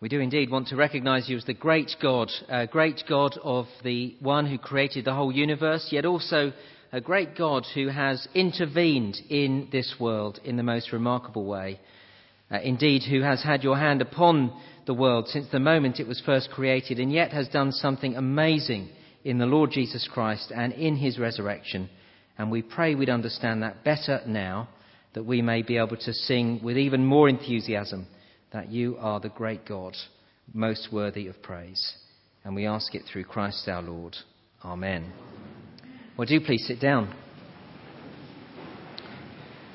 We 0.00 0.08
do 0.08 0.20
indeed 0.20 0.50
want 0.50 0.68
to 0.68 0.76
recognize 0.76 1.28
you 1.28 1.36
as 1.36 1.44
the 1.44 1.54
great 1.54 1.94
God, 2.02 2.30
a 2.48 2.66
great 2.66 3.04
God 3.08 3.38
of 3.42 3.66
the 3.84 4.16
one 4.20 4.46
who 4.46 4.58
created 4.58 5.04
the 5.04 5.14
whole 5.14 5.32
universe, 5.32 5.88
yet 5.92 6.04
also 6.04 6.52
a 6.92 7.00
great 7.00 7.36
God 7.36 7.64
who 7.74 7.88
has 7.88 8.26
intervened 8.34 9.16
in 9.30 9.68
this 9.70 9.94
world 10.00 10.40
in 10.44 10.56
the 10.56 10.62
most 10.62 10.92
remarkable 10.92 11.44
way. 11.44 11.80
Uh, 12.50 12.58
indeed, 12.58 13.02
who 13.08 13.22
has 13.22 13.42
had 13.42 13.62
your 13.62 13.78
hand 13.78 14.02
upon 14.02 14.52
the 14.86 14.94
world 14.94 15.28
since 15.28 15.46
the 15.50 15.60
moment 15.60 16.00
it 16.00 16.08
was 16.08 16.20
first 16.26 16.50
created, 16.50 16.98
and 16.98 17.12
yet 17.12 17.32
has 17.32 17.48
done 17.48 17.72
something 17.72 18.16
amazing 18.16 18.88
in 19.22 19.38
the 19.38 19.46
Lord 19.46 19.70
Jesus 19.70 20.08
Christ 20.12 20.52
and 20.54 20.72
in 20.72 20.96
his 20.96 21.18
resurrection. 21.18 21.88
And 22.36 22.50
we 22.50 22.62
pray 22.62 22.94
we'd 22.94 23.08
understand 23.08 23.62
that 23.62 23.84
better 23.84 24.20
now, 24.26 24.68
that 25.14 25.24
we 25.24 25.40
may 25.40 25.62
be 25.62 25.78
able 25.78 25.96
to 25.96 26.12
sing 26.12 26.60
with 26.62 26.76
even 26.76 27.06
more 27.06 27.28
enthusiasm 27.28 28.08
that 28.54 28.70
you 28.70 28.96
are 29.00 29.18
the 29.18 29.28
great 29.28 29.66
God, 29.66 29.96
most 30.54 30.88
worthy 30.92 31.26
of 31.26 31.42
praise. 31.42 31.94
And 32.44 32.54
we 32.54 32.66
ask 32.66 32.94
it 32.94 33.02
through 33.12 33.24
Christ 33.24 33.68
our 33.68 33.82
Lord. 33.82 34.16
Amen. 34.64 35.12
Well, 36.16 36.26
do 36.26 36.40
please 36.40 36.64
sit 36.64 36.80
down. 36.80 37.12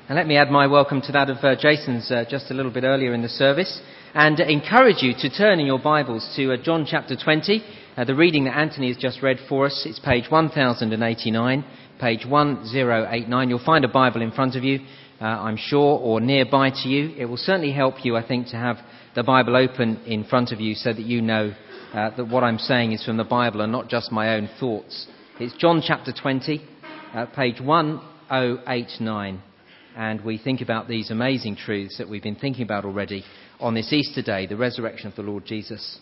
And 0.08 0.16
let 0.16 0.26
me 0.26 0.38
add 0.38 0.50
my 0.50 0.66
welcome 0.66 1.02
to 1.02 1.12
that 1.12 1.28
of 1.28 1.36
uh, 1.44 1.56
Jason's 1.60 2.10
uh, 2.10 2.24
just 2.28 2.50
a 2.50 2.54
little 2.54 2.72
bit 2.72 2.84
earlier 2.84 3.12
in 3.12 3.20
the 3.20 3.28
service 3.28 3.82
and 4.14 4.40
encourage 4.40 5.02
you 5.02 5.12
to 5.18 5.28
turn 5.28 5.60
in 5.60 5.66
your 5.66 5.78
Bibles 5.78 6.32
to 6.36 6.54
uh, 6.54 6.56
John 6.56 6.86
chapter 6.88 7.14
20. 7.22 7.62
Uh, 7.96 8.04
the 8.04 8.14
reading 8.14 8.44
that 8.44 8.56
Anthony 8.56 8.88
has 8.88 8.96
just 8.96 9.22
read 9.22 9.36
for 9.46 9.66
us, 9.66 9.84
it's 9.86 9.98
page 10.00 10.24
1089, 10.30 11.64
page 12.00 12.24
1089. 12.26 13.50
You'll 13.50 13.64
find 13.64 13.84
a 13.84 13.88
Bible 13.88 14.22
in 14.22 14.32
front 14.32 14.56
of 14.56 14.64
you, 14.64 14.80
uh, 15.20 15.24
I'm 15.24 15.56
sure, 15.56 15.98
or 15.98 16.20
nearby 16.20 16.70
to 16.70 16.88
you. 16.88 17.14
It 17.16 17.26
will 17.26 17.36
certainly 17.36 17.72
help 17.72 18.04
you, 18.04 18.16
I 18.16 18.26
think, 18.26 18.48
to 18.48 18.56
have 18.56 18.78
the 19.14 19.22
Bible 19.22 19.56
open 19.56 20.02
in 20.06 20.24
front 20.24 20.52
of 20.52 20.60
you 20.60 20.74
so 20.74 20.92
that 20.92 21.02
you 21.02 21.20
know 21.20 21.52
uh, 21.92 22.10
that 22.16 22.28
what 22.28 22.44
I'm 22.44 22.58
saying 22.58 22.92
is 22.92 23.04
from 23.04 23.16
the 23.16 23.24
Bible 23.24 23.60
and 23.60 23.72
not 23.72 23.88
just 23.88 24.12
my 24.12 24.34
own 24.34 24.48
thoughts. 24.58 25.06
It's 25.38 25.54
John 25.56 25.82
chapter 25.84 26.12
20, 26.12 26.62
uh, 27.14 27.26
page 27.26 27.60
1089, 27.60 29.42
and 29.96 30.24
we 30.24 30.38
think 30.38 30.60
about 30.60 30.88
these 30.88 31.10
amazing 31.10 31.56
truths 31.56 31.98
that 31.98 32.08
we've 32.08 32.22
been 32.22 32.36
thinking 32.36 32.62
about 32.62 32.84
already 32.84 33.24
on 33.58 33.74
this 33.74 33.92
Easter 33.92 34.22
day, 34.22 34.46
the 34.46 34.56
resurrection 34.56 35.08
of 35.08 35.16
the 35.16 35.22
Lord 35.22 35.44
Jesus. 35.44 35.98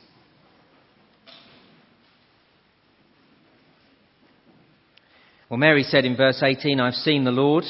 Well, 5.49 5.59
Mary 5.59 5.83
said 5.83 6.05
in 6.05 6.15
verse 6.15 6.43
18, 6.43 6.79
I've 6.79 6.93
seen 6.93 7.25
the 7.25 7.31
Lord. 7.31 7.65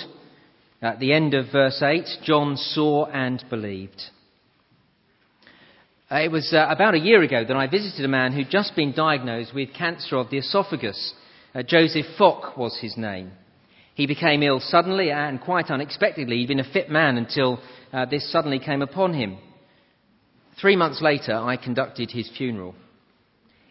At 0.80 1.00
the 1.00 1.12
end 1.12 1.34
of 1.34 1.50
verse 1.50 1.82
8, 1.82 2.04
John 2.22 2.56
saw 2.56 3.06
and 3.06 3.44
believed. 3.50 4.00
Uh, 6.10 6.20
it 6.20 6.30
was 6.30 6.52
uh, 6.52 6.66
about 6.70 6.94
a 6.94 7.00
year 7.00 7.20
ago 7.20 7.44
that 7.44 7.56
I 7.56 7.66
visited 7.66 8.04
a 8.04 8.08
man 8.08 8.32
who'd 8.32 8.48
just 8.48 8.76
been 8.76 8.92
diagnosed 8.92 9.52
with 9.52 9.74
cancer 9.74 10.16
of 10.16 10.30
the 10.30 10.38
esophagus. 10.38 11.14
Uh, 11.52 11.64
Joseph 11.64 12.06
Fock 12.16 12.56
was 12.56 12.78
his 12.80 12.96
name. 12.96 13.32
He 13.94 14.06
became 14.06 14.44
ill 14.44 14.60
suddenly 14.60 15.10
and 15.10 15.40
quite 15.40 15.68
unexpectedly. 15.68 16.36
He'd 16.36 16.46
been 16.48 16.60
a 16.60 16.72
fit 16.72 16.88
man 16.88 17.16
until 17.16 17.60
this 18.08 18.30
suddenly 18.30 18.60
came 18.60 18.80
upon 18.80 19.12
him. 19.12 19.38
Three 20.60 20.76
months 20.76 21.02
later, 21.02 21.34
I 21.34 21.56
conducted 21.56 22.12
his 22.12 22.30
funeral. 22.38 22.76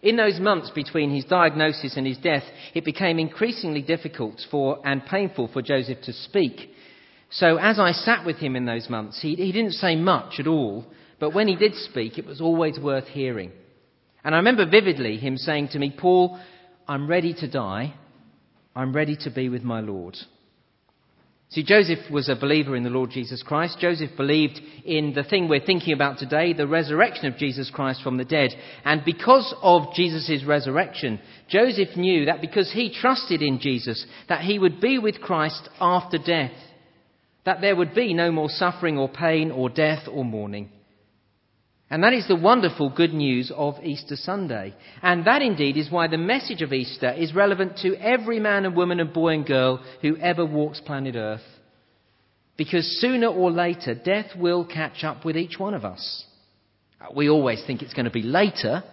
In 0.01 0.17
those 0.17 0.39
months 0.41 0.69
between 0.71 1.15
his 1.15 1.23
diagnosis 1.23 1.95
and 1.95 2.05
his 2.05 2.17
death, 2.17 2.43
it 2.73 2.83
became 2.83 3.19
increasingly 3.19 3.81
difficult 3.81 4.41
for 4.51 4.85
and 4.85 5.05
painful 5.05 5.47
for 5.47 5.61
Joseph 5.61 6.01
to 6.03 6.13
speak. 6.13 6.71
So 7.29 7.57
as 7.57 7.79
I 7.79 7.91
sat 7.91 8.25
with 8.25 8.37
him 8.37 8.55
in 8.55 8.65
those 8.65 8.89
months, 8.89 9.21
he, 9.21 9.35
he 9.35 9.51
didn't 9.51 9.73
say 9.73 9.95
much 9.95 10.39
at 10.39 10.47
all, 10.47 10.85
but 11.19 11.33
when 11.33 11.47
he 11.47 11.55
did 11.55 11.75
speak, 11.75 12.17
it 12.17 12.25
was 12.25 12.41
always 12.41 12.79
worth 12.79 13.07
hearing. 13.07 13.51
And 14.23 14.33
I 14.33 14.37
remember 14.39 14.69
vividly 14.69 15.17
him 15.17 15.37
saying 15.37 15.69
to 15.69 15.79
me, 15.79 15.95
Paul, 15.97 16.39
I'm 16.87 17.07
ready 17.07 17.33
to 17.35 17.49
die. 17.49 17.93
I'm 18.75 18.93
ready 18.93 19.17
to 19.23 19.29
be 19.31 19.49
with 19.49 19.63
my 19.63 19.79
Lord. 19.81 20.17
See, 21.49 21.63
Joseph 21.63 22.11
was 22.11 22.27
a 22.27 22.35
believer 22.35 22.75
in 22.75 22.83
the 22.83 22.89
Lord 22.89 23.09
Jesus 23.09 23.41
Christ. 23.41 23.77
Joseph 23.79 24.11
believed 24.17 24.59
in 24.83 25.13
the 25.13 25.23
thing 25.23 25.47
we're 25.47 25.65
thinking 25.65 25.93
about 25.93 26.17
today, 26.17 26.51
the 26.51 26.67
resurrection 26.67 27.25
of 27.25 27.37
Jesus 27.37 27.71
Christ 27.73 28.01
from 28.03 28.17
the 28.17 28.25
dead. 28.25 28.51
And 28.83 29.05
because 29.05 29.55
of 29.61 29.93
Jesus' 29.95 30.43
resurrection, 30.45 31.21
Joseph 31.47 31.95
knew 31.95 32.25
that 32.25 32.41
because 32.41 32.71
he 32.73 32.93
trusted 32.93 33.41
in 33.41 33.59
Jesus, 33.59 34.05
that 34.27 34.41
he 34.41 34.59
would 34.59 34.81
be 34.81 34.99
with 34.99 35.21
Christ 35.21 35.69
after 35.79 36.17
death. 36.17 36.51
That 37.47 37.61
there 37.61 37.77
would 37.77 37.95
be 37.95 38.13
no 38.13 38.29
more 38.29 38.49
suffering 38.49 38.97
or 38.97 39.07
pain 39.07 39.51
or 39.51 39.69
death 39.69 40.05
or 40.11 40.25
mourning. 40.25 40.69
And 41.89 42.03
that 42.03 42.11
is 42.11 42.27
the 42.27 42.35
wonderful 42.35 42.89
good 42.89 43.13
news 43.13 43.53
of 43.55 43.75
Easter 43.81 44.17
Sunday. 44.17 44.75
And 45.01 45.25
that 45.25 45.41
indeed 45.41 45.77
is 45.77 45.89
why 45.89 46.07
the 46.07 46.17
message 46.17 46.61
of 46.61 46.73
Easter 46.73 47.09
is 47.13 47.33
relevant 47.33 47.77
to 47.83 47.95
every 48.01 48.41
man 48.41 48.65
and 48.65 48.75
woman 48.75 48.99
and 48.99 49.13
boy 49.13 49.29
and 49.29 49.45
girl 49.45 49.81
who 50.01 50.17
ever 50.17 50.45
walks 50.45 50.81
planet 50.81 51.15
Earth. 51.15 51.39
Because 52.57 52.85
sooner 52.99 53.27
or 53.27 53.49
later, 53.49 53.95
death 53.95 54.35
will 54.37 54.65
catch 54.65 55.05
up 55.05 55.23
with 55.23 55.37
each 55.37 55.57
one 55.57 55.73
of 55.73 55.85
us. 55.85 56.25
We 57.15 57.29
always 57.29 57.63
think 57.65 57.81
it's 57.81 57.93
going 57.93 58.07
to 58.07 58.11
be 58.11 58.23
later, 58.23 58.83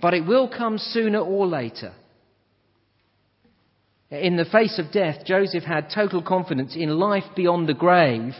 but 0.00 0.14
it 0.14 0.24
will 0.24 0.48
come 0.48 0.78
sooner 0.78 1.18
or 1.18 1.48
later. 1.48 1.94
In 4.10 4.36
the 4.36 4.44
face 4.44 4.78
of 4.78 4.92
death, 4.92 5.24
Joseph 5.24 5.64
had 5.64 5.90
total 5.94 6.22
confidence 6.22 6.74
in 6.76 6.98
life 6.98 7.24
beyond 7.36 7.68
the 7.68 7.74
grave 7.74 8.34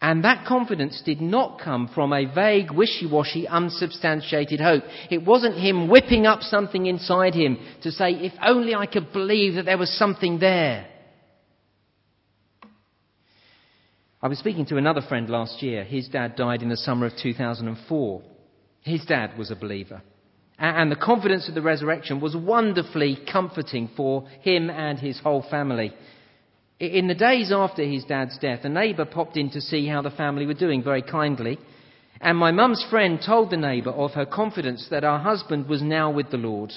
and 0.00 0.22
that 0.22 0.46
confidence 0.46 1.02
did 1.04 1.20
not 1.20 1.60
come 1.60 1.88
from 1.92 2.12
a 2.12 2.32
vague, 2.32 2.70
wishy-washy, 2.70 3.48
unsubstantiated 3.48 4.60
hope. 4.60 4.84
It 5.10 5.24
wasn't 5.24 5.56
him 5.56 5.88
whipping 5.88 6.24
up 6.24 6.42
something 6.42 6.86
inside 6.86 7.34
him 7.34 7.58
to 7.82 7.90
say, 7.90 8.12
if 8.12 8.32
only 8.44 8.74
I 8.76 8.86
could 8.86 9.12
believe 9.12 9.54
that 9.56 9.64
there 9.64 9.78
was 9.78 9.90
something 9.98 10.38
there. 10.38 10.86
I 14.22 14.28
was 14.28 14.38
speaking 14.38 14.66
to 14.66 14.76
another 14.76 15.02
friend 15.02 15.28
last 15.28 15.62
year. 15.62 15.82
His 15.82 16.08
dad 16.08 16.36
died 16.36 16.62
in 16.62 16.68
the 16.68 16.76
summer 16.76 17.06
of 17.06 17.12
2004. 17.20 18.22
His 18.82 19.04
dad 19.04 19.36
was 19.36 19.50
a 19.50 19.56
believer. 19.56 20.02
And 20.58 20.90
the 20.90 20.96
confidence 20.96 21.48
of 21.48 21.54
the 21.54 21.62
resurrection 21.62 22.20
was 22.20 22.34
wonderfully 22.34 23.18
comforting 23.30 23.90
for 23.96 24.26
him 24.40 24.70
and 24.70 24.98
his 24.98 25.20
whole 25.20 25.44
family. 25.48 25.92
In 26.80 27.06
the 27.06 27.14
days 27.14 27.52
after 27.52 27.84
his 27.84 28.04
dad's 28.04 28.38
death, 28.38 28.60
a 28.64 28.68
neighbour 28.68 29.04
popped 29.04 29.36
in 29.36 29.50
to 29.50 29.60
see 29.60 29.86
how 29.86 30.02
the 30.02 30.10
family 30.10 30.46
were 30.46 30.54
doing 30.54 30.82
very 30.82 31.02
kindly. 31.02 31.58
And 32.20 32.36
my 32.36 32.50
mum's 32.50 32.84
friend 32.90 33.20
told 33.24 33.50
the 33.50 33.56
neighbour 33.56 33.90
of 33.90 34.12
her 34.12 34.26
confidence 34.26 34.88
that 34.90 35.04
her 35.04 35.18
husband 35.18 35.68
was 35.68 35.82
now 35.82 36.10
with 36.10 36.30
the 36.30 36.36
Lord. 36.36 36.72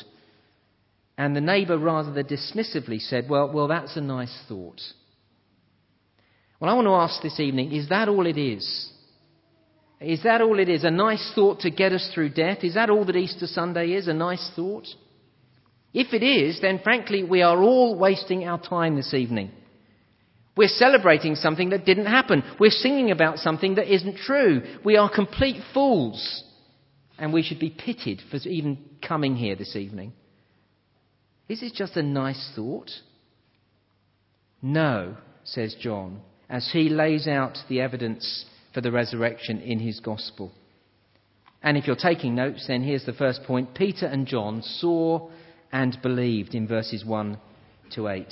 And 1.18 1.36
the 1.36 1.42
neighbour 1.42 1.78
rather 1.78 2.24
dismissively 2.24 3.00
said, 3.00 3.30
well, 3.30 3.52
well, 3.52 3.68
that's 3.68 3.98
a 3.98 4.02
nice 4.02 4.36
thought. 4.48 4.82
Well, 6.60 6.70
I 6.70 6.76
want 6.76 6.86
to 6.86 6.94
ask 6.94 7.22
this 7.24 7.40
evening, 7.40 7.72
is 7.72 7.90
that 7.90 8.08
all 8.08 8.28
it 8.28 8.38
is? 8.38 8.92
Is 10.02 10.24
that 10.24 10.42
all 10.42 10.60
it 10.60 10.68
is? 10.68 10.84
A 10.84 10.92
nice 10.92 11.32
thought 11.36 11.60
to 11.60 11.70
get 11.70 11.94
us 11.94 12.10
through 12.14 12.30
death? 12.30 12.64
Is 12.64 12.74
that 12.74 12.90
all 12.90 13.06
that 13.06 13.16
Easter 13.16 13.46
Sunday 13.46 13.92
is? 13.92 14.08
A 14.08 14.14
nice 14.14 14.52
thought? 14.56 14.88
If 15.94 16.14
it 16.14 16.24
is, 16.24 16.60
then 16.60 16.80
frankly, 16.84 17.24
we 17.24 17.44
are 17.44 17.62
all 17.62 17.98
wasting 17.98 18.46
our 18.46 18.60
time 18.60 18.96
this 18.96 19.14
evening. 19.14 19.52
We're 20.58 20.70
celebrating 20.70 21.36
something 21.36 21.70
that 21.70 21.86
didn't 21.86 22.08
happen. 22.08 22.44
We're 22.60 22.72
singing 22.72 23.12
about 23.12 23.38
something 23.38 23.76
that 23.76 23.94
isn't 23.94 24.18
true. 24.18 24.62
We 24.84 24.98
are 24.98 25.10
complete 25.10 25.62
fools. 25.74 26.44
And 27.20 27.32
we 27.32 27.44
should 27.44 27.60
be 27.60 27.70
pitied 27.70 28.22
for 28.32 28.38
even 28.38 28.80
coming 29.08 29.36
here 29.36 29.56
this 29.56 29.76
evening. 29.76 30.14
Is 31.48 31.62
it 31.62 31.74
just 31.74 31.96
a 31.96 32.04
nice 32.04 32.52
thought? 32.56 32.90
No, 34.62 35.18
says 35.44 35.76
John, 35.80 36.22
as 36.50 36.70
he 36.72 36.90
lays 36.90 37.28
out 37.28 37.58
the 37.70 37.82
evidence 37.82 38.46
for 38.74 38.82
the 38.82 38.92
resurrection 38.92 39.60
in 39.62 39.80
his 39.80 40.00
gospel. 40.00 40.52
And 41.64 41.78
if 41.78 41.86
you're 41.86 41.96
taking 41.96 42.36
notes, 42.36 42.66
then 42.68 42.84
here's 42.84 43.06
the 43.06 43.14
first 43.14 43.44
point 43.44 43.76
Peter 43.76 44.06
and 44.06 44.26
John 44.26 44.62
saw 44.62 45.30
and 45.72 45.98
believed 46.02 46.56
in 46.56 46.68
verses 46.68 47.06
1 47.06 47.38
to 47.92 48.08
8. 48.08 48.26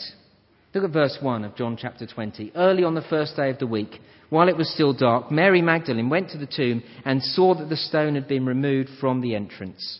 Look 0.74 0.84
at 0.84 0.92
verse 0.92 1.18
1 1.22 1.46
of 1.46 1.56
John 1.56 1.78
chapter 1.80 2.06
20. 2.06 2.52
Early 2.56 2.84
on 2.84 2.96
the 2.96 3.02
first 3.02 3.36
day 3.36 3.50
of 3.50 3.60
the 3.60 3.68
week, 3.68 4.00
while 4.30 4.48
it 4.48 4.58
was 4.58 4.72
still 4.72 4.94
dark, 4.94 5.32
Mary 5.32 5.62
Magdalene 5.62 6.10
went 6.10 6.30
to 6.32 6.38
the 6.38 6.46
tomb 6.46 6.84
and 7.06 7.24
saw 7.24 7.56
that 7.56 7.70
the 7.70 7.76
stone 7.76 8.16
had 8.16 8.28
been 8.28 8.46
removed 8.46 8.90
from 9.00 9.22
the 9.22 9.36
entrance. 9.36 10.00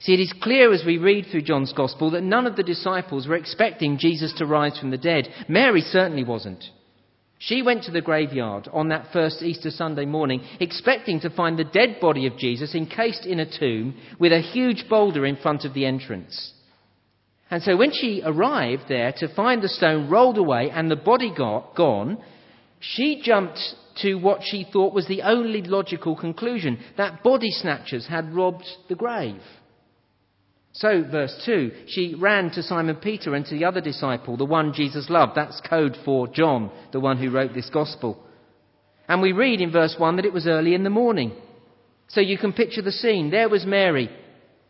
See, 0.00 0.14
it 0.14 0.20
is 0.20 0.32
clear 0.40 0.72
as 0.72 0.84
we 0.86 0.98
read 0.98 1.26
through 1.26 1.42
John's 1.42 1.72
Gospel 1.72 2.12
that 2.12 2.22
none 2.22 2.46
of 2.46 2.54
the 2.54 2.62
disciples 2.62 3.26
were 3.26 3.34
expecting 3.34 3.98
Jesus 3.98 4.32
to 4.34 4.46
rise 4.46 4.78
from 4.78 4.90
the 4.90 4.98
dead. 4.98 5.28
Mary 5.48 5.80
certainly 5.80 6.22
wasn't. 6.22 6.64
She 7.38 7.62
went 7.62 7.84
to 7.84 7.92
the 7.92 8.00
graveyard 8.00 8.68
on 8.72 8.88
that 8.88 9.12
first 9.12 9.42
Easter 9.42 9.70
Sunday 9.70 10.04
morning, 10.06 10.42
expecting 10.58 11.20
to 11.20 11.30
find 11.30 11.56
the 11.56 11.64
dead 11.64 11.98
body 12.00 12.26
of 12.26 12.36
Jesus 12.36 12.74
encased 12.74 13.26
in 13.26 13.38
a 13.38 13.58
tomb 13.58 13.94
with 14.18 14.32
a 14.32 14.40
huge 14.40 14.88
boulder 14.88 15.24
in 15.24 15.36
front 15.36 15.64
of 15.64 15.72
the 15.72 15.86
entrance. 15.86 16.52
And 17.50 17.62
so 17.62 17.76
when 17.76 17.92
she 17.92 18.22
arrived 18.24 18.84
there 18.88 19.12
to 19.18 19.34
find 19.34 19.62
the 19.62 19.68
stone 19.68 20.10
rolled 20.10 20.36
away 20.36 20.70
and 20.70 20.90
the 20.90 20.96
body 20.96 21.32
got, 21.34 21.76
gone, 21.76 22.18
she 22.80 23.22
jumped 23.22 23.60
to 24.02 24.16
what 24.16 24.40
she 24.42 24.66
thought 24.70 24.94
was 24.94 25.06
the 25.06 25.22
only 25.22 25.62
logical 25.62 26.16
conclusion 26.16 26.78
that 26.96 27.22
body 27.22 27.50
snatchers 27.50 28.06
had 28.06 28.34
robbed 28.34 28.66
the 28.88 28.94
grave. 28.94 29.40
So, 30.78 31.02
verse 31.02 31.34
2, 31.44 31.72
she 31.88 32.14
ran 32.14 32.52
to 32.52 32.62
Simon 32.62 32.94
Peter 32.94 33.34
and 33.34 33.44
to 33.46 33.58
the 33.58 33.64
other 33.64 33.80
disciple, 33.80 34.36
the 34.36 34.44
one 34.44 34.72
Jesus 34.72 35.10
loved. 35.10 35.32
That's 35.34 35.60
code 35.68 35.96
for 36.04 36.28
John, 36.28 36.70
the 36.92 37.00
one 37.00 37.18
who 37.18 37.30
wrote 37.30 37.52
this 37.52 37.68
gospel. 37.68 38.24
And 39.08 39.20
we 39.20 39.32
read 39.32 39.60
in 39.60 39.72
verse 39.72 39.96
1 39.98 40.16
that 40.16 40.24
it 40.24 40.32
was 40.32 40.46
early 40.46 40.74
in 40.74 40.84
the 40.84 40.90
morning. 40.90 41.32
So 42.06 42.20
you 42.20 42.38
can 42.38 42.52
picture 42.52 42.80
the 42.80 42.92
scene. 42.92 43.28
There 43.28 43.48
was 43.48 43.66
Mary, 43.66 44.08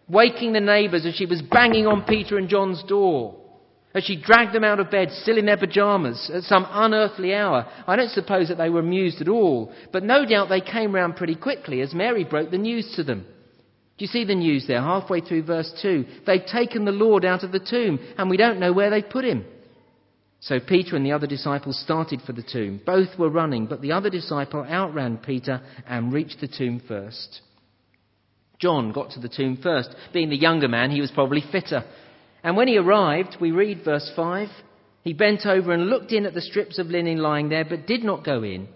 waking 0.09 0.55
the 0.55 0.61
neighbours 0.61 1.05
as 1.05 1.15
she 1.15 1.27
was 1.27 1.43
banging 1.43 1.87
on 1.87 2.05
Peter 2.05 2.39
and 2.39 2.49
John's 2.49 2.83
door. 2.85 3.39
As 3.95 4.05
she 4.05 4.17
dragged 4.17 4.55
them 4.55 4.65
out 4.65 4.81
of 4.81 4.91
bed, 4.91 5.11
still 5.11 5.37
in 5.37 5.45
their 5.45 5.59
pyjamas, 5.59 6.31
at 6.33 6.45
some 6.45 6.67
unearthly 6.71 7.35
hour. 7.35 7.67
I 7.87 7.97
don't 7.97 8.11
suppose 8.13 8.49
that 8.49 8.57
they 8.57 8.71
were 8.71 8.81
amused 8.81 9.21
at 9.21 9.29
all, 9.29 9.75
but 9.93 10.05
no 10.05 10.25
doubt 10.25 10.49
they 10.49 10.63
came 10.63 10.95
round 10.95 11.17
pretty 11.17 11.35
quickly 11.35 11.83
as 11.83 11.93
Mary 11.93 12.25
broke 12.25 12.51
the 12.51 12.57
news 12.57 12.95
to 12.97 13.05
them. 13.05 13.27
Do 13.99 14.05
you 14.05 14.09
see 14.09 14.25
the 14.25 14.35
news 14.37 14.65
there, 14.69 14.81
halfway 14.81 15.21
through 15.21 15.43
verse 15.43 15.73
2? 15.83 16.05
They've 16.25 16.47
taken 16.47 16.85
the 16.85 16.93
Lord 16.93 17.25
out 17.25 17.43
of 17.43 17.51
the 17.51 17.59
tomb, 17.59 17.99
and 18.17 18.31
we 18.31 18.37
don't 18.37 18.61
know 18.61 18.73
where 18.73 18.91
they 18.91 19.03
put 19.03 19.25
him. 19.25 19.45
So 20.39 20.61
Peter 20.61 20.95
and 20.95 21.05
the 21.05 21.13
other 21.13 21.27
disciple 21.27 21.73
started 21.73 22.23
for 22.23 22.33
the 22.33 22.45
tomb. 22.45 22.81
Both 22.87 23.19
were 23.19 23.29
running, 23.29 23.67
but 23.67 23.83
the 23.83 23.91
other 23.91 24.09
disciple 24.09 24.63
outran 24.63 25.19
Peter 25.19 25.61
and 25.85 26.13
reached 26.13 26.41
the 26.41 26.47
tomb 26.47 26.81
first. 26.87 27.41
John 28.61 28.93
got 28.93 29.11
to 29.11 29.21
the 29.21 29.29
tomb 29.29 29.59
first. 29.61 29.91
Being 30.13 30.31
the 30.31 30.37
younger 30.37 30.69
man, 30.69 30.93
he 30.93 31.01
was 31.01 31.11
probably 31.11 31.43
fitter. 31.51 31.85
And 32.45 32.57
when 32.57 32.69
he 32.69 32.79
arrived, 32.79 33.37
we 33.41 33.51
read 33.51 33.85
verse 33.85 34.13
5, 34.15 34.49
he 35.03 35.13
bent 35.13 35.45
over 35.45 35.73
and 35.73 35.87
looked 35.89 36.13
in 36.13 36.25
at 36.25 36.35
the 36.35 36.41
strips 36.41 36.79
of 36.79 36.87
linen 36.87 37.19
lying 37.19 37.49
there, 37.49 37.65
but 37.65 37.87
did 37.89 38.05
not 38.05 38.25
go 38.25 38.45
in. 38.45 38.69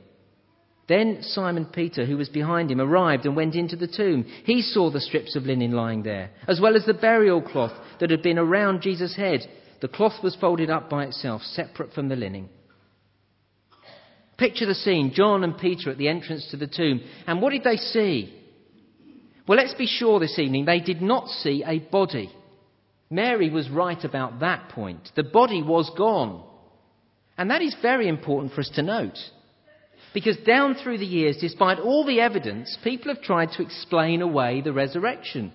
Then 0.93 1.23
Simon 1.23 1.65
Peter, 1.65 2.05
who 2.05 2.19
was 2.19 2.29
behind 2.29 2.71
him, 2.71 2.79
arrived 2.79 3.25
and 3.25 3.35
went 3.35 3.55
into 3.55 3.77
the 3.77 3.87
tomb. 3.87 4.27
He 4.44 4.61
saw 4.61 4.91
the 4.91 5.00
strips 5.00 5.35
of 5.35 5.44
linen 5.44 5.73
lying 5.73 6.03
there, 6.03 6.29
as 6.47 6.61
well 6.61 6.77
as 6.77 6.85
the 6.85 6.93
burial 6.93 7.41
cloth 7.41 7.73
that 7.99 8.11
had 8.11 8.23
been 8.23 8.39
around 8.39 8.83
Jesus' 8.83 9.17
head. 9.17 9.41
The 9.81 9.89
cloth 9.89 10.23
was 10.23 10.37
folded 10.37 10.69
up 10.69 10.91
by 10.91 11.06
itself, 11.06 11.41
separate 11.44 11.94
from 11.94 12.11
the 12.11 12.17
linen. 12.17 12.50
Picture 14.37 14.67
the 14.67 14.75
scene 14.75 15.12
John 15.15 15.44
and 15.44 15.56
Peter 15.56 15.89
at 15.89 15.97
the 15.97 16.09
entrance 16.09 16.47
to 16.50 16.59
the 16.59 16.67
tomb. 16.67 17.00
And 17.27 17.41
what 17.41 17.53
did 17.53 17.65
they 17.65 17.77
see? 17.77 18.39
Well, 19.49 19.56
let's 19.56 19.73
be 19.73 19.87
sure 19.87 20.21
this 20.21 20.39
evening 20.39 20.67
they 20.67 20.81
did 20.81 21.00
not 21.00 21.27
see 21.29 21.65
a 21.67 21.79
body. 21.79 22.31
Mary 23.09 23.49
was 23.49 23.71
right 23.71 24.05
about 24.05 24.41
that 24.41 24.69
point. 24.69 25.09
The 25.17 25.25
body 25.25 25.62
was 25.62 25.91
gone. 25.97 26.44
And 27.39 27.50
that 27.50 27.62
is 27.62 27.75
very 27.81 28.09
important 28.09 28.53
for 28.53 28.61
us 28.61 28.71
to 28.75 28.83
note. 28.83 29.17
Because 30.14 30.37
down 30.38 30.75
through 30.75 30.99
the 30.99 31.06
years, 31.06 31.38
despite 31.41 31.79
all 31.79 32.05
the 32.05 32.20
evidence, 32.20 32.76
people 32.85 33.12
have 33.12 33.23
tried 33.23 33.50
to 33.53 33.62
explain 33.62 34.20
away 34.20 34.61
the 34.61 34.73
resurrection. 34.73 35.53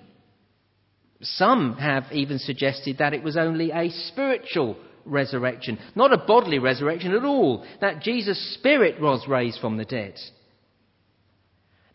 Some 1.21 1.77
have 1.77 2.06
even 2.12 2.39
suggested 2.39 2.98
that 2.98 3.13
it 3.13 3.24
was 3.24 3.38
only 3.38 3.71
a 3.71 3.89
spiritual 3.89 4.77
resurrection, 5.06 5.80
not 5.95 6.13
a 6.13 6.18
bodily 6.18 6.59
resurrection 6.59 7.13
at 7.13 7.24
all, 7.24 7.65
that 7.81 8.01
Jesus' 8.01 8.56
spirit 8.56 9.01
was 9.01 9.27
raised 9.27 9.59
from 9.59 9.77
the 9.77 9.86
dead. 9.86 10.15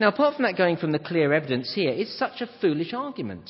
Now, 0.01 0.09
apart 0.09 0.35
from 0.35 0.45
that 0.45 0.57
going 0.57 0.77
from 0.77 0.93
the 0.93 0.99
clear 0.99 1.33
evidence 1.33 1.73
here, 1.75 1.91
it's 1.91 2.19
such 2.19 2.41
a 2.41 2.51
foolish 2.61 2.93
argument. 2.93 3.49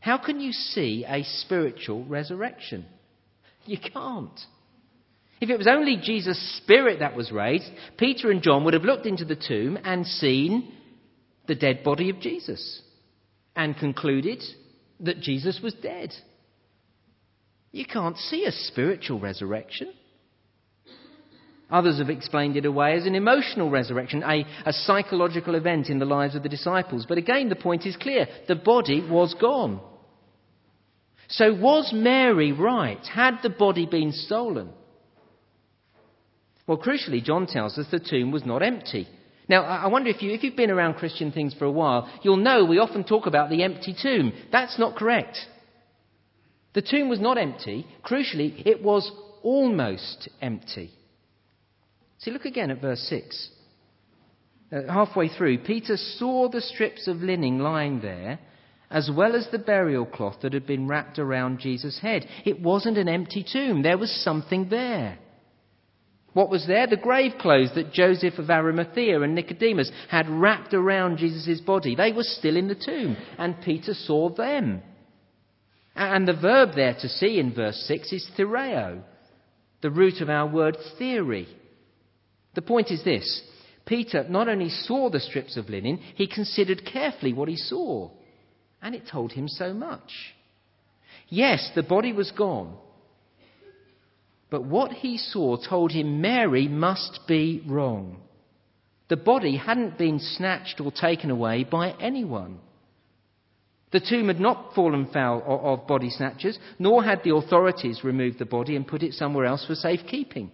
How 0.00 0.18
can 0.18 0.40
you 0.40 0.52
see 0.52 1.04
a 1.06 1.22
spiritual 1.22 2.04
resurrection? 2.04 2.86
You 3.66 3.78
can't. 3.78 4.40
If 5.42 5.50
it 5.50 5.58
was 5.58 5.66
only 5.66 5.96
Jesus' 5.96 6.58
spirit 6.58 7.00
that 7.00 7.16
was 7.16 7.32
raised, 7.32 7.68
Peter 7.98 8.30
and 8.30 8.42
John 8.42 8.62
would 8.62 8.74
have 8.74 8.84
looked 8.84 9.06
into 9.06 9.24
the 9.24 9.34
tomb 9.34 9.76
and 9.82 10.06
seen 10.06 10.72
the 11.48 11.56
dead 11.56 11.82
body 11.82 12.10
of 12.10 12.20
Jesus 12.20 12.80
and 13.56 13.76
concluded 13.76 14.40
that 15.00 15.20
Jesus 15.20 15.58
was 15.60 15.74
dead. 15.74 16.12
You 17.72 17.84
can't 17.84 18.16
see 18.16 18.44
a 18.44 18.52
spiritual 18.52 19.18
resurrection. 19.18 19.92
Others 21.68 21.98
have 21.98 22.10
explained 22.10 22.56
it 22.56 22.64
away 22.64 22.94
as 22.94 23.06
an 23.06 23.16
emotional 23.16 23.68
resurrection, 23.68 24.22
a, 24.22 24.46
a, 24.64 24.72
psychological 24.72 25.56
event 25.56 25.88
in 25.88 25.98
the 25.98 26.04
lives 26.04 26.36
of 26.36 26.44
the 26.44 26.48
disciples. 26.48 27.04
But 27.08 27.18
again, 27.18 27.48
the 27.48 27.56
point 27.56 27.84
is 27.84 27.96
clear 27.96 28.28
the 28.46 28.54
body 28.54 29.04
was 29.04 29.34
gone. 29.40 29.80
So, 31.26 31.52
was 31.52 31.90
Mary 31.92 32.52
right? 32.52 33.04
Had 33.12 33.38
the 33.42 33.50
body 33.50 33.86
been 33.86 34.12
stolen? 34.12 34.68
Well, 36.72 36.80
crucially, 36.80 37.22
John 37.22 37.46
tells 37.46 37.76
us 37.76 37.84
the 37.90 38.00
tomb 38.00 38.32
was 38.32 38.46
not 38.46 38.62
empty. 38.62 39.06
Now, 39.46 39.62
I 39.62 39.88
wonder 39.88 40.08
if, 40.08 40.22
you, 40.22 40.30
if 40.32 40.42
you've 40.42 40.56
been 40.56 40.70
around 40.70 40.94
Christian 40.94 41.30
things 41.30 41.52
for 41.52 41.66
a 41.66 41.70
while, 41.70 42.10
you'll 42.22 42.38
know 42.38 42.64
we 42.64 42.78
often 42.78 43.04
talk 43.04 43.26
about 43.26 43.50
the 43.50 43.62
empty 43.62 43.94
tomb. 44.02 44.32
That's 44.50 44.78
not 44.78 44.96
correct. 44.96 45.36
The 46.72 46.80
tomb 46.80 47.10
was 47.10 47.20
not 47.20 47.36
empty. 47.36 47.86
Crucially, 48.02 48.66
it 48.66 48.82
was 48.82 49.12
almost 49.42 50.30
empty. 50.40 50.92
See, 52.20 52.30
look 52.30 52.46
again 52.46 52.70
at 52.70 52.80
verse 52.80 53.00
6. 53.00 53.50
Uh, 54.72 54.90
halfway 54.90 55.28
through, 55.28 55.58
Peter 55.64 55.98
saw 55.98 56.48
the 56.48 56.62
strips 56.62 57.06
of 57.06 57.18
linen 57.18 57.58
lying 57.58 58.00
there 58.00 58.38
as 58.90 59.10
well 59.14 59.36
as 59.36 59.46
the 59.52 59.58
burial 59.58 60.06
cloth 60.06 60.36
that 60.40 60.54
had 60.54 60.66
been 60.66 60.88
wrapped 60.88 61.18
around 61.18 61.58
Jesus' 61.58 61.98
head. 62.00 62.26
It 62.46 62.62
wasn't 62.62 62.96
an 62.96 63.10
empty 63.10 63.44
tomb, 63.44 63.82
there 63.82 63.98
was 63.98 64.10
something 64.24 64.70
there. 64.70 65.18
What 66.32 66.48
was 66.48 66.66
there? 66.66 66.86
The 66.86 66.96
grave 66.96 67.32
clothes 67.38 67.70
that 67.74 67.92
Joseph 67.92 68.38
of 68.38 68.50
Arimathea 68.50 69.20
and 69.20 69.34
Nicodemus 69.34 69.90
had 70.08 70.28
wrapped 70.28 70.72
around 70.72 71.18
Jesus' 71.18 71.60
body. 71.60 71.94
They 71.94 72.12
were 72.12 72.22
still 72.22 72.56
in 72.56 72.68
the 72.68 72.74
tomb, 72.74 73.16
and 73.38 73.60
Peter 73.62 73.92
saw 73.92 74.30
them. 74.30 74.82
And 75.94 76.26
the 76.26 76.32
verb 76.32 76.70
there 76.74 76.94
to 77.00 77.08
see 77.08 77.38
in 77.38 77.54
verse 77.54 77.84
6 77.86 78.12
is 78.12 78.30
theoreo, 78.36 79.02
the 79.82 79.90
root 79.90 80.22
of 80.22 80.30
our 80.30 80.46
word 80.46 80.76
theory. 80.98 81.48
The 82.54 82.62
point 82.62 82.90
is 82.90 83.04
this 83.04 83.42
Peter 83.84 84.24
not 84.28 84.48
only 84.48 84.70
saw 84.70 85.10
the 85.10 85.20
strips 85.20 85.56
of 85.56 85.68
linen, 85.68 85.98
he 86.14 86.26
considered 86.26 86.86
carefully 86.90 87.32
what 87.32 87.48
he 87.48 87.56
saw 87.56 88.10
and 88.82 88.94
it 88.94 89.04
told 89.10 89.32
him 89.32 89.48
so 89.48 89.72
much. 89.72 90.34
Yes, 91.28 91.70
the 91.74 91.84
body 91.84 92.12
was 92.12 92.32
gone, 92.32 92.76
but 94.52 94.66
what 94.66 94.92
he 94.92 95.16
saw 95.16 95.56
told 95.56 95.92
him 95.92 96.20
Mary 96.20 96.68
must 96.68 97.20
be 97.26 97.64
wrong. 97.66 98.18
The 99.08 99.16
body 99.16 99.56
hadn't 99.56 99.96
been 99.96 100.18
snatched 100.20 100.78
or 100.78 100.92
taken 100.92 101.30
away 101.30 101.64
by 101.64 101.92
anyone. 101.98 102.58
The 103.92 104.00
tomb 104.00 104.28
had 104.28 104.40
not 104.40 104.74
fallen 104.74 105.06
foul 105.06 105.42
of 105.46 105.86
body 105.86 106.10
snatchers, 106.10 106.58
nor 106.78 107.02
had 107.02 107.22
the 107.24 107.34
authorities 107.34 108.04
removed 108.04 108.38
the 108.38 108.44
body 108.44 108.76
and 108.76 108.86
put 108.86 109.02
it 109.02 109.14
somewhere 109.14 109.46
else 109.46 109.64
for 109.66 109.74
safekeeping. 109.74 110.50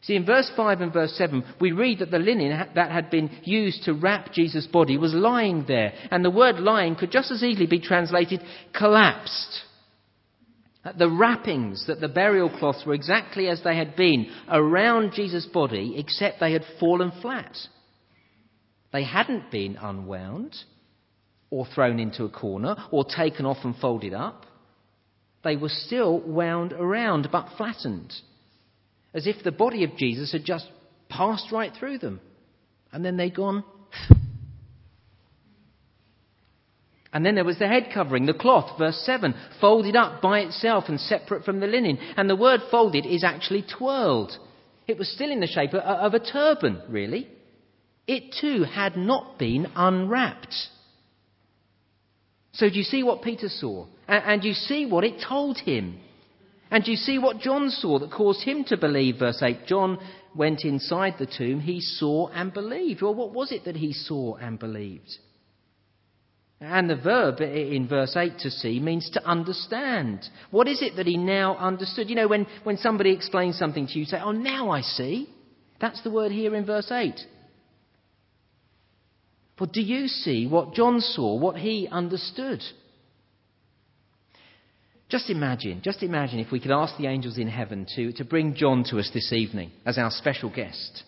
See, 0.00 0.16
in 0.16 0.24
verse 0.24 0.50
5 0.56 0.80
and 0.80 0.92
verse 0.94 1.12
7, 1.18 1.44
we 1.60 1.72
read 1.72 1.98
that 1.98 2.10
the 2.10 2.18
linen 2.18 2.70
that 2.74 2.90
had 2.90 3.10
been 3.10 3.30
used 3.44 3.84
to 3.84 3.92
wrap 3.92 4.32
Jesus' 4.32 4.66
body 4.66 4.96
was 4.96 5.12
lying 5.12 5.66
there. 5.68 5.92
And 6.10 6.24
the 6.24 6.30
word 6.30 6.58
lying 6.58 6.96
could 6.96 7.10
just 7.10 7.30
as 7.30 7.42
easily 7.42 7.66
be 7.66 7.80
translated 7.80 8.40
collapsed. 8.72 9.64
The 10.96 11.10
wrappings 11.10 11.86
that 11.88 12.00
the 12.00 12.08
burial 12.08 12.48
cloths 12.48 12.84
were 12.86 12.94
exactly 12.94 13.48
as 13.48 13.62
they 13.62 13.76
had 13.76 13.96
been 13.96 14.30
around 14.50 15.12
Jesus' 15.12 15.46
body, 15.46 15.94
except 15.98 16.40
they 16.40 16.52
had 16.52 16.64
fallen 16.78 17.12
flat. 17.20 17.54
They 18.92 19.04
hadn't 19.04 19.50
been 19.50 19.76
unwound 19.76 20.56
or 21.50 21.66
thrown 21.66 21.98
into 21.98 22.24
a 22.24 22.30
corner 22.30 22.76
or 22.90 23.04
taken 23.04 23.44
off 23.44 23.58
and 23.62 23.76
folded 23.76 24.14
up. 24.14 24.46
They 25.44 25.56
were 25.56 25.68
still 25.68 26.20
wound 26.20 26.72
around 26.72 27.28
but 27.30 27.56
flattened 27.56 28.12
as 29.12 29.26
if 29.26 29.42
the 29.42 29.52
body 29.52 29.84
of 29.84 29.96
Jesus 29.96 30.32
had 30.32 30.44
just 30.44 30.68
passed 31.08 31.52
right 31.52 31.72
through 31.78 31.98
them. 31.98 32.20
And 32.92 33.04
then 33.04 33.16
they'd 33.16 33.34
gone. 33.34 33.64
And 37.12 37.26
then 37.26 37.34
there 37.34 37.44
was 37.44 37.58
the 37.58 37.66
head 37.66 37.88
covering, 37.92 38.26
the 38.26 38.34
cloth, 38.34 38.78
verse 38.78 39.02
7, 39.04 39.34
folded 39.60 39.96
up 39.96 40.22
by 40.22 40.40
itself 40.40 40.84
and 40.88 41.00
separate 41.00 41.44
from 41.44 41.58
the 41.58 41.66
linen. 41.66 41.98
And 42.16 42.30
the 42.30 42.36
word 42.36 42.60
folded 42.70 43.04
is 43.04 43.24
actually 43.24 43.62
twirled. 43.62 44.36
It 44.86 44.96
was 44.96 45.12
still 45.12 45.30
in 45.30 45.40
the 45.40 45.46
shape 45.46 45.74
of 45.74 46.14
a 46.14 46.20
turban, 46.20 46.82
really. 46.88 47.28
It 48.06 48.34
too 48.40 48.62
had 48.62 48.96
not 48.96 49.38
been 49.38 49.66
unwrapped. 49.74 50.54
So 52.52 52.68
do 52.68 52.76
you 52.76 52.84
see 52.84 53.02
what 53.02 53.22
Peter 53.22 53.48
saw? 53.48 53.86
And 54.06 54.44
you 54.44 54.52
see 54.52 54.86
what 54.86 55.04
it 55.04 55.24
told 55.28 55.58
him? 55.58 56.00
And 56.70 56.86
you 56.86 56.96
see 56.96 57.18
what 57.18 57.40
John 57.40 57.70
saw 57.70 57.98
that 57.98 58.12
caused 58.12 58.44
him 58.44 58.64
to 58.64 58.76
believe, 58.76 59.18
verse 59.18 59.42
8. 59.42 59.66
John 59.66 59.98
went 60.36 60.64
inside 60.64 61.14
the 61.18 61.26
tomb, 61.26 61.60
he 61.60 61.80
saw 61.80 62.28
and 62.28 62.54
believed. 62.54 63.02
Well, 63.02 63.14
what 63.14 63.32
was 63.32 63.50
it 63.50 63.64
that 63.64 63.76
he 63.76 63.92
saw 63.92 64.36
and 64.36 64.58
believed? 64.58 65.10
And 66.60 66.90
the 66.90 66.96
verb 66.96 67.40
in 67.40 67.88
verse 67.88 68.14
8 68.14 68.38
to 68.40 68.50
see 68.50 68.80
means 68.80 69.08
to 69.10 69.26
understand. 69.26 70.28
What 70.50 70.68
is 70.68 70.82
it 70.82 70.96
that 70.96 71.06
he 71.06 71.16
now 71.16 71.56
understood? 71.56 72.10
You 72.10 72.16
know, 72.16 72.28
when, 72.28 72.46
when 72.64 72.76
somebody 72.76 73.12
explains 73.12 73.58
something 73.58 73.86
to 73.86 73.98
you, 73.98 74.04
say, 74.04 74.18
Oh, 74.22 74.32
now 74.32 74.70
I 74.70 74.82
see. 74.82 75.30
That's 75.80 76.02
the 76.02 76.10
word 76.10 76.32
here 76.32 76.54
in 76.54 76.66
verse 76.66 76.90
8. 76.90 77.18
But 79.58 79.72
do 79.72 79.80
you 79.80 80.06
see 80.08 80.46
what 80.46 80.74
John 80.74 81.00
saw, 81.00 81.36
what 81.36 81.56
he 81.56 81.88
understood? 81.90 82.62
Just 85.08 85.28
imagine, 85.28 85.80
just 85.82 86.02
imagine 86.02 86.38
if 86.38 86.52
we 86.52 86.60
could 86.60 86.70
ask 86.70 86.96
the 86.96 87.06
angels 87.06 87.36
in 87.36 87.48
heaven 87.48 87.86
to, 87.96 88.12
to 88.12 88.24
bring 88.24 88.54
John 88.54 88.84
to 88.90 88.98
us 88.98 89.10
this 89.12 89.32
evening 89.32 89.72
as 89.84 89.98
our 89.98 90.10
special 90.10 90.50
guest, 90.54 91.02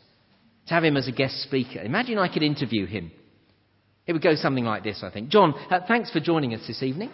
to 0.66 0.75
have 0.75 0.82
him 0.82 0.97
as 0.97 1.09
a 1.09 1.12
guest 1.12 1.42
speaker. 1.42 1.80
Imagine 1.80 2.18
I 2.18 2.32
could 2.32 2.42
interview 2.42 2.87
him. 2.87 3.12
It 4.06 4.12
would 4.12 4.23
go 4.23 4.35
something 4.35 4.64
like 4.64 4.82
this, 4.82 5.02
I 5.02 5.11
think. 5.11 5.28
John, 5.28 5.54
uh, 5.71 5.80
thanks 5.87 6.11
for 6.11 6.21
joining 6.21 6.54
us 6.54 6.66
this 6.66 6.82
evening. 6.82 7.11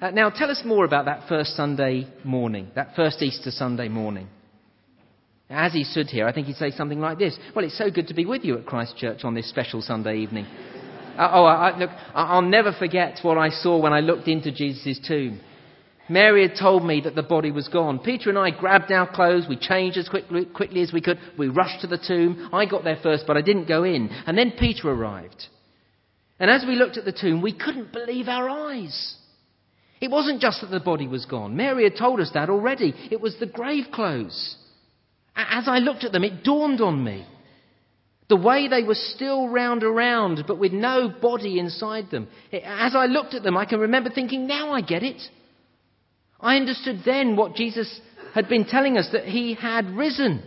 Uh, 0.00 0.10
now, 0.10 0.30
tell 0.30 0.50
us 0.50 0.62
more 0.64 0.84
about 0.84 1.04
that 1.04 1.28
first 1.28 1.54
Sunday 1.54 2.08
morning, 2.24 2.68
that 2.74 2.96
first 2.96 3.22
Easter 3.22 3.52
Sunday 3.52 3.88
morning. 3.88 4.28
As 5.48 5.72
he 5.72 5.84
stood 5.84 6.08
here, 6.08 6.26
I 6.26 6.32
think 6.32 6.46
he'd 6.46 6.56
say 6.56 6.70
something 6.70 6.98
like 6.98 7.18
this 7.18 7.38
Well, 7.54 7.64
it's 7.64 7.76
so 7.76 7.90
good 7.90 8.08
to 8.08 8.14
be 8.14 8.24
with 8.24 8.42
you 8.42 8.58
at 8.58 8.66
Christ 8.66 8.96
Church 8.96 9.22
on 9.22 9.34
this 9.34 9.48
special 9.48 9.82
Sunday 9.82 10.18
evening. 10.18 10.46
uh, 11.16 11.30
oh, 11.32 11.44
I, 11.44 11.78
look, 11.78 11.90
I'll 12.14 12.42
never 12.42 12.72
forget 12.72 13.20
what 13.22 13.38
I 13.38 13.50
saw 13.50 13.78
when 13.78 13.92
I 13.92 14.00
looked 14.00 14.26
into 14.26 14.50
Jesus' 14.50 14.98
tomb. 15.06 15.40
Mary 16.08 16.48
had 16.48 16.58
told 16.58 16.84
me 16.84 17.00
that 17.02 17.14
the 17.14 17.22
body 17.22 17.52
was 17.52 17.68
gone. 17.68 18.00
Peter 18.00 18.28
and 18.28 18.38
I 18.38 18.50
grabbed 18.50 18.90
our 18.90 19.06
clothes. 19.06 19.46
We 19.48 19.56
changed 19.56 19.96
as 19.96 20.08
quickly, 20.08 20.46
quickly 20.46 20.82
as 20.82 20.92
we 20.92 21.00
could. 21.00 21.18
We 21.38 21.46
rushed 21.46 21.82
to 21.82 21.86
the 21.86 21.98
tomb. 21.98 22.50
I 22.52 22.66
got 22.66 22.82
there 22.82 22.98
first, 23.00 23.24
but 23.26 23.36
I 23.36 23.42
didn't 23.42 23.68
go 23.68 23.84
in. 23.84 24.08
And 24.26 24.36
then 24.36 24.54
Peter 24.58 24.90
arrived. 24.90 25.46
And 26.42 26.50
as 26.50 26.64
we 26.66 26.74
looked 26.74 26.96
at 26.96 27.04
the 27.04 27.12
tomb, 27.12 27.40
we 27.40 27.52
couldn't 27.52 27.92
believe 27.92 28.26
our 28.26 28.48
eyes. 28.48 29.14
It 30.00 30.10
wasn't 30.10 30.40
just 30.40 30.60
that 30.60 30.72
the 30.72 30.80
body 30.80 31.06
was 31.06 31.24
gone. 31.24 31.56
Mary 31.56 31.84
had 31.84 31.96
told 31.96 32.18
us 32.18 32.32
that 32.34 32.50
already. 32.50 32.92
It 33.12 33.20
was 33.20 33.36
the 33.38 33.46
grave 33.46 33.84
clothes. 33.92 34.56
As 35.36 35.68
I 35.68 35.78
looked 35.78 36.02
at 36.02 36.10
them, 36.10 36.24
it 36.24 36.42
dawned 36.42 36.80
on 36.80 37.04
me. 37.04 37.24
The 38.28 38.34
way 38.34 38.66
they 38.66 38.82
were 38.82 38.96
still 38.96 39.50
round 39.50 39.84
around, 39.84 40.42
but 40.48 40.58
with 40.58 40.72
no 40.72 41.08
body 41.08 41.60
inside 41.60 42.10
them. 42.10 42.26
As 42.52 42.96
I 42.96 43.06
looked 43.06 43.34
at 43.34 43.44
them, 43.44 43.56
I 43.56 43.64
can 43.64 43.78
remember 43.78 44.10
thinking, 44.10 44.48
now 44.48 44.72
I 44.72 44.80
get 44.80 45.04
it. 45.04 45.22
I 46.40 46.56
understood 46.56 47.02
then 47.04 47.36
what 47.36 47.54
Jesus 47.54 48.00
had 48.34 48.48
been 48.48 48.64
telling 48.64 48.98
us 48.98 49.08
that 49.12 49.26
he 49.26 49.54
had 49.54 49.90
risen. 49.90 50.42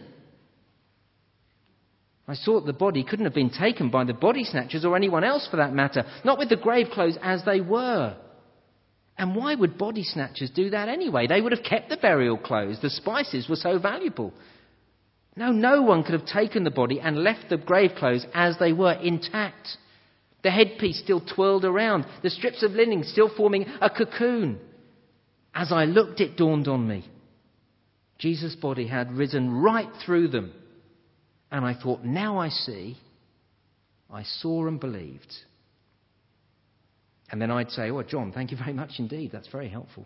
I 2.28 2.34
that 2.34 2.66
the 2.66 2.74
body 2.74 3.04
couldn't 3.04 3.26
have 3.26 3.36
been 3.36 3.52
taken 3.52 3.90
by 3.92 4.04
the 4.04 4.14
body 4.14 4.44
snatchers 4.44 4.84
or 4.84 4.96
anyone 4.96 5.24
else 5.24 5.48
for 5.50 5.58
that 5.58 5.74
matter, 5.74 6.06
not 6.24 6.40
with 6.40 6.50
the 6.50 6.56
grave 6.56 6.88
clothes 6.92 7.18
as 7.22 7.44
they 7.46 7.62
were. 7.62 8.18
And 9.18 9.36
why 9.36 9.56
would 9.56 9.78
body 9.78 10.04
snatchers 10.04 10.50
do 10.50 10.72
that 10.72 10.90
anyway? 10.90 11.28
They 11.28 11.40
would 11.40 11.52
have 11.52 11.64
kept 11.64 11.90
the 11.90 11.98
burial 11.98 12.38
clothes. 12.38 12.80
The 12.82 12.90
spices 12.90 13.48
were 13.48 13.56
so 13.56 13.78
valuable. 13.80 14.34
No, 15.36 15.52
no 15.52 15.84
one 15.84 16.04
could 16.04 16.20
have 16.20 16.26
taken 16.26 16.64
the 16.64 16.72
body 16.72 17.00
and 17.00 17.24
left 17.24 17.50
the 17.50 17.58
grave 17.58 17.92
clothes 17.98 18.26
as 18.34 18.58
they 18.58 18.74
were 18.74 18.94
intact. 18.94 19.78
The 20.44 20.52
headpiece 20.52 21.00
still 21.00 21.22
twirled 21.22 21.66
around, 21.66 22.06
the 22.24 22.30
strips 22.30 22.64
of 22.64 22.72
linen 22.72 23.04
still 23.04 23.30
forming 23.36 23.66
a 23.82 23.90
cocoon. 23.90 24.60
As 25.54 25.72
I 25.72 25.86
looked, 25.86 26.22
it 26.22 26.38
dawned 26.38 26.68
on 26.68 26.88
me. 26.88 27.10
Jesus' 28.18 28.56
body 28.56 28.88
had 28.88 29.12
risen 29.12 29.52
right 29.52 29.90
through 30.06 30.30
them. 30.30 30.54
And 31.56 31.64
I 31.64 31.74
thought, 31.74 32.04
now 32.04 32.38
I 32.38 32.50
see. 32.50 32.98
I 34.12 34.24
saw 34.24 34.68
and 34.68 34.78
believed. 34.78 35.34
And 37.32 37.42
then 37.42 37.50
I'd 37.50 37.72
say, 37.72 37.92
Oh, 37.92 38.04
John, 38.04 38.34
thank 38.34 38.52
you 38.52 38.58
very 38.58 38.74
much 38.74 38.96
indeed. 39.00 39.32
That's 39.32 39.48
very 39.48 39.70
helpful. 39.70 40.06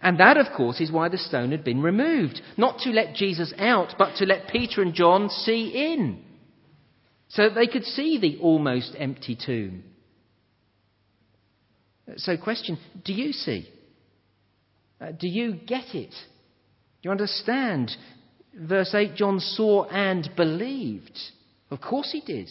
And 0.00 0.18
that, 0.20 0.38
of 0.38 0.46
course, 0.56 0.80
is 0.80 0.90
why 0.90 1.10
the 1.10 1.18
stone 1.18 1.50
had 1.50 1.64
been 1.64 1.82
removed. 1.82 2.40
Not 2.56 2.78
to 2.80 2.90
let 2.92 3.14
Jesus 3.14 3.52
out, 3.58 3.92
but 3.98 4.16
to 4.16 4.24
let 4.24 4.48
Peter 4.48 4.80
and 4.80 4.94
John 4.94 5.28
see 5.28 5.92
in. 5.92 6.24
So 7.28 7.50
that 7.50 7.54
they 7.54 7.66
could 7.66 7.84
see 7.84 8.18
the 8.18 8.38
almost 8.40 8.96
empty 8.98 9.36
tomb. 9.36 9.84
So, 12.16 12.38
question 12.38 12.78
Do 13.04 13.12
you 13.12 13.32
see? 13.32 13.68
Uh, 14.98 15.12
do 15.12 15.28
you 15.28 15.52
get 15.52 15.94
it? 15.94 16.14
Do 17.04 17.08
you 17.08 17.10
understand? 17.10 17.94
Verse 18.58 18.94
8 18.94 19.14
John 19.14 19.40
saw 19.40 19.84
and 19.84 20.28
believed. 20.36 21.18
Of 21.70 21.80
course 21.80 22.10
he 22.12 22.20
did. 22.20 22.48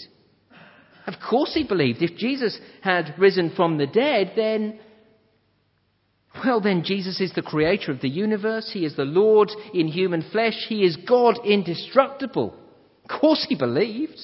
Of 1.05 1.15
course 1.29 1.53
he 1.53 1.63
believed. 1.63 2.01
If 2.01 2.17
Jesus 2.17 2.60
had 2.81 3.15
risen 3.17 3.53
from 3.55 3.77
the 3.77 3.88
dead, 3.88 4.33
then, 4.36 4.79
well, 6.43 6.62
then 6.62 6.83
Jesus 6.83 7.19
is 7.19 7.33
the 7.33 7.41
creator 7.41 7.91
of 7.91 8.01
the 8.01 8.10
universe. 8.10 8.72
He 8.72 8.86
is 8.86 8.95
the 8.95 9.03
Lord 9.03 9.51
in 9.74 9.88
human 9.88 10.24
flesh. 10.31 10.65
He 10.67 10.83
is 10.83 10.98
God 11.07 11.39
indestructible. 11.45 12.57
Of 13.03 13.19
course 13.19 13.45
he 13.48 13.55
believed. 13.55 14.19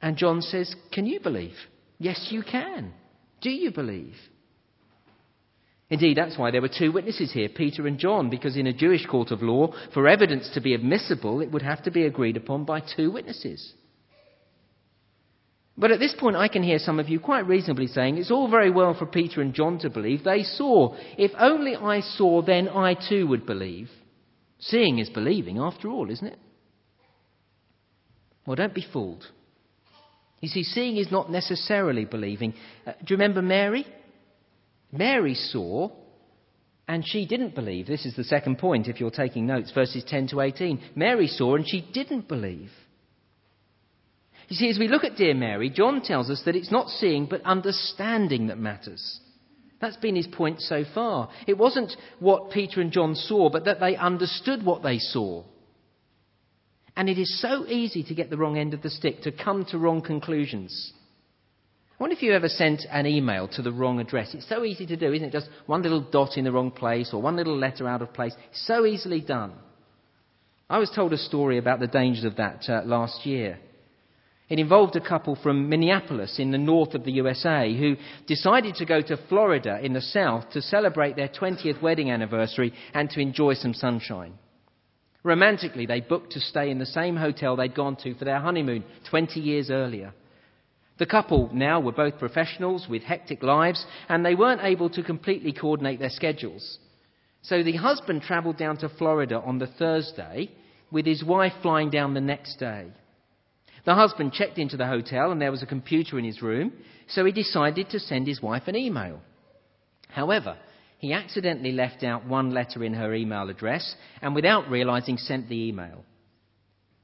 And 0.00 0.16
John 0.16 0.42
says, 0.42 0.74
Can 0.92 1.06
you 1.06 1.20
believe? 1.20 1.54
Yes, 1.98 2.28
you 2.30 2.42
can. 2.42 2.92
Do 3.40 3.50
you 3.50 3.70
believe? 3.70 4.16
Indeed, 5.92 6.16
that's 6.16 6.38
why 6.38 6.50
there 6.50 6.62
were 6.62 6.70
two 6.70 6.90
witnesses 6.90 7.32
here, 7.32 7.50
Peter 7.50 7.86
and 7.86 7.98
John, 7.98 8.30
because 8.30 8.56
in 8.56 8.66
a 8.66 8.72
Jewish 8.72 9.04
court 9.04 9.30
of 9.30 9.42
law, 9.42 9.74
for 9.92 10.08
evidence 10.08 10.48
to 10.54 10.62
be 10.62 10.72
admissible, 10.72 11.42
it 11.42 11.50
would 11.50 11.60
have 11.60 11.82
to 11.82 11.90
be 11.90 12.06
agreed 12.06 12.38
upon 12.38 12.64
by 12.64 12.80
two 12.80 13.10
witnesses. 13.10 13.74
But 15.76 15.90
at 15.90 15.98
this 15.98 16.14
point, 16.18 16.34
I 16.34 16.48
can 16.48 16.62
hear 16.62 16.78
some 16.78 16.98
of 16.98 17.10
you 17.10 17.20
quite 17.20 17.46
reasonably 17.46 17.88
saying, 17.88 18.16
it's 18.16 18.30
all 18.30 18.50
very 18.50 18.70
well 18.70 18.94
for 18.98 19.04
Peter 19.04 19.42
and 19.42 19.52
John 19.52 19.78
to 19.80 19.90
believe. 19.90 20.24
They 20.24 20.44
saw. 20.44 20.96
If 21.18 21.32
only 21.38 21.76
I 21.76 22.00
saw, 22.00 22.40
then 22.40 22.70
I 22.70 22.94
too 22.94 23.26
would 23.26 23.44
believe. 23.44 23.90
Seeing 24.60 24.98
is 24.98 25.10
believing, 25.10 25.58
after 25.58 25.90
all, 25.90 26.08
isn't 26.08 26.26
it? 26.26 26.38
Well, 28.46 28.56
don't 28.56 28.74
be 28.74 28.86
fooled. 28.90 29.26
You 30.40 30.48
see, 30.48 30.62
seeing 30.62 30.96
is 30.96 31.12
not 31.12 31.30
necessarily 31.30 32.06
believing. 32.06 32.54
Uh, 32.86 32.92
do 33.04 33.12
you 33.12 33.16
remember 33.16 33.42
Mary? 33.42 33.84
Mary 34.92 35.34
saw 35.34 35.90
and 36.86 37.06
she 37.06 37.26
didn't 37.26 37.54
believe. 37.54 37.86
This 37.86 38.04
is 38.04 38.14
the 38.14 38.24
second 38.24 38.58
point 38.58 38.86
if 38.86 39.00
you're 39.00 39.10
taking 39.10 39.46
notes, 39.46 39.72
verses 39.72 40.04
10 40.06 40.28
to 40.28 40.40
18. 40.42 40.80
Mary 40.94 41.26
saw 41.26 41.56
and 41.56 41.66
she 41.66 41.80
didn't 41.92 42.28
believe. 42.28 42.70
You 44.48 44.56
see, 44.56 44.68
as 44.68 44.78
we 44.78 44.88
look 44.88 45.04
at 45.04 45.16
dear 45.16 45.34
Mary, 45.34 45.70
John 45.70 46.02
tells 46.02 46.28
us 46.28 46.42
that 46.44 46.56
it's 46.56 46.70
not 46.70 46.90
seeing 46.90 47.26
but 47.26 47.42
understanding 47.42 48.48
that 48.48 48.58
matters. 48.58 49.20
That's 49.80 49.96
been 49.96 50.14
his 50.14 50.26
point 50.26 50.60
so 50.60 50.84
far. 50.94 51.30
It 51.46 51.56
wasn't 51.56 51.96
what 52.20 52.50
Peter 52.50 52.80
and 52.80 52.92
John 52.92 53.14
saw, 53.14 53.48
but 53.48 53.64
that 53.64 53.80
they 53.80 53.96
understood 53.96 54.64
what 54.64 54.82
they 54.82 54.98
saw. 54.98 55.44
And 56.94 57.08
it 57.08 57.18
is 57.18 57.40
so 57.40 57.66
easy 57.66 58.04
to 58.04 58.14
get 58.14 58.28
the 58.28 58.36
wrong 58.36 58.58
end 58.58 58.74
of 58.74 58.82
the 58.82 58.90
stick, 58.90 59.22
to 59.22 59.32
come 59.32 59.64
to 59.70 59.78
wrong 59.78 60.02
conclusions. 60.02 60.92
I 61.98 62.02
wonder 62.02 62.16
if 62.16 62.22
you 62.22 62.32
ever 62.32 62.48
sent 62.48 62.82
an 62.90 63.06
email 63.06 63.48
to 63.48 63.62
the 63.62 63.70
wrong 63.70 64.00
address. 64.00 64.34
It's 64.34 64.48
so 64.48 64.64
easy 64.64 64.86
to 64.86 64.96
do, 64.96 65.12
isn't 65.12 65.28
it? 65.28 65.32
Just 65.32 65.48
one 65.66 65.82
little 65.82 66.00
dot 66.00 66.36
in 66.36 66.44
the 66.44 66.52
wrong 66.52 66.70
place 66.70 67.10
or 67.12 67.22
one 67.22 67.36
little 67.36 67.56
letter 67.56 67.86
out 67.86 68.02
of 68.02 68.12
place. 68.12 68.34
So 68.52 68.86
easily 68.86 69.20
done. 69.20 69.52
I 70.68 70.78
was 70.78 70.90
told 70.90 71.12
a 71.12 71.18
story 71.18 71.58
about 71.58 71.80
the 71.80 71.86
dangers 71.86 72.24
of 72.24 72.36
that 72.36 72.64
uh, 72.68 72.82
last 72.84 73.26
year. 73.26 73.58
It 74.48 74.58
involved 74.58 74.96
a 74.96 75.00
couple 75.00 75.36
from 75.36 75.68
Minneapolis 75.68 76.38
in 76.38 76.50
the 76.50 76.58
north 76.58 76.94
of 76.94 77.04
the 77.04 77.12
USA 77.12 77.74
who 77.74 77.96
decided 78.26 78.74
to 78.76 78.84
go 78.84 79.00
to 79.00 79.16
Florida 79.28 79.78
in 79.82 79.92
the 79.92 80.00
south 80.00 80.50
to 80.50 80.60
celebrate 80.60 81.16
their 81.16 81.28
20th 81.28 81.80
wedding 81.80 82.10
anniversary 82.10 82.72
and 82.92 83.08
to 83.10 83.20
enjoy 83.20 83.54
some 83.54 83.74
sunshine. 83.74 84.34
Romantically, 85.22 85.86
they 85.86 86.00
booked 86.00 86.32
to 86.32 86.40
stay 86.40 86.70
in 86.70 86.78
the 86.78 86.86
same 86.86 87.16
hotel 87.16 87.54
they'd 87.54 87.74
gone 87.74 87.96
to 87.96 88.14
for 88.14 88.24
their 88.24 88.40
honeymoon 88.40 88.84
20 89.08 89.40
years 89.40 89.70
earlier. 89.70 90.12
The 90.98 91.06
couple 91.06 91.50
now 91.52 91.80
were 91.80 91.92
both 91.92 92.18
professionals 92.18 92.86
with 92.88 93.02
hectic 93.02 93.42
lives, 93.42 93.84
and 94.08 94.24
they 94.24 94.34
weren't 94.34 94.62
able 94.62 94.90
to 94.90 95.02
completely 95.02 95.52
coordinate 95.52 95.98
their 95.98 96.10
schedules. 96.10 96.78
So 97.42 97.62
the 97.62 97.76
husband 97.76 98.22
travelled 98.22 98.56
down 98.56 98.76
to 98.78 98.88
Florida 98.88 99.40
on 99.40 99.58
the 99.58 99.66
Thursday, 99.66 100.50
with 100.90 101.06
his 101.06 101.24
wife 101.24 101.54
flying 101.62 101.90
down 101.90 102.14
the 102.14 102.20
next 102.20 102.56
day. 102.56 102.86
The 103.84 103.94
husband 103.94 104.32
checked 104.32 104.58
into 104.58 104.76
the 104.76 104.86
hotel, 104.86 105.32
and 105.32 105.40
there 105.40 105.50
was 105.50 105.62
a 105.62 105.66
computer 105.66 106.18
in 106.18 106.24
his 106.24 106.42
room, 106.42 106.72
so 107.08 107.24
he 107.24 107.32
decided 107.32 107.90
to 107.90 107.98
send 107.98 108.26
his 108.26 108.40
wife 108.40 108.68
an 108.68 108.76
email. 108.76 109.20
However, 110.08 110.56
he 110.98 111.12
accidentally 111.12 111.72
left 111.72 112.04
out 112.04 112.26
one 112.26 112.52
letter 112.52 112.84
in 112.84 112.94
her 112.94 113.12
email 113.12 113.50
address 113.50 113.96
and 114.20 114.36
without 114.36 114.70
realizing 114.70 115.16
sent 115.16 115.48
the 115.48 115.68
email. 115.68 116.04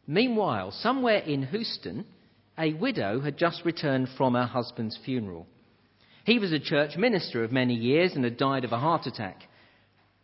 Meanwhile, 0.07 0.71
somewhere 0.71 1.19
in 1.19 1.47
Houston, 1.47 2.07
a 2.59 2.75
widow 2.75 3.21
had 3.21 3.39
just 3.39 3.65
returned 3.65 4.09
from 4.17 4.35
her 4.35 4.47
husband's 4.47 4.99
funeral. 5.05 5.47
He 6.25 6.39
was 6.39 6.53
a 6.53 6.59
church 6.59 6.97
minister 6.97 7.45
of 7.45 7.53
many 7.53 7.75
years 7.75 8.15
and 8.15 8.25
had 8.25 8.37
died 8.37 8.65
of 8.65 8.73
a 8.73 8.79
heart 8.79 9.07
attack. 9.07 9.43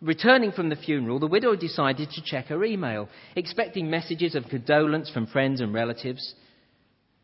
Returning 0.03 0.53
from 0.53 0.69
the 0.69 0.77
funeral, 0.77 1.19
the 1.19 1.27
widow 1.27 1.57
decided 1.57 2.11
to 2.11 2.23
check 2.23 2.47
her 2.47 2.65
email, 2.65 3.09
expecting 3.37 3.89
messages 3.89 4.35
of 4.35 4.49
condolence 4.49 5.09
from 5.11 5.27
friends 5.27 5.61
and 5.61 5.73
relatives. 5.73 6.35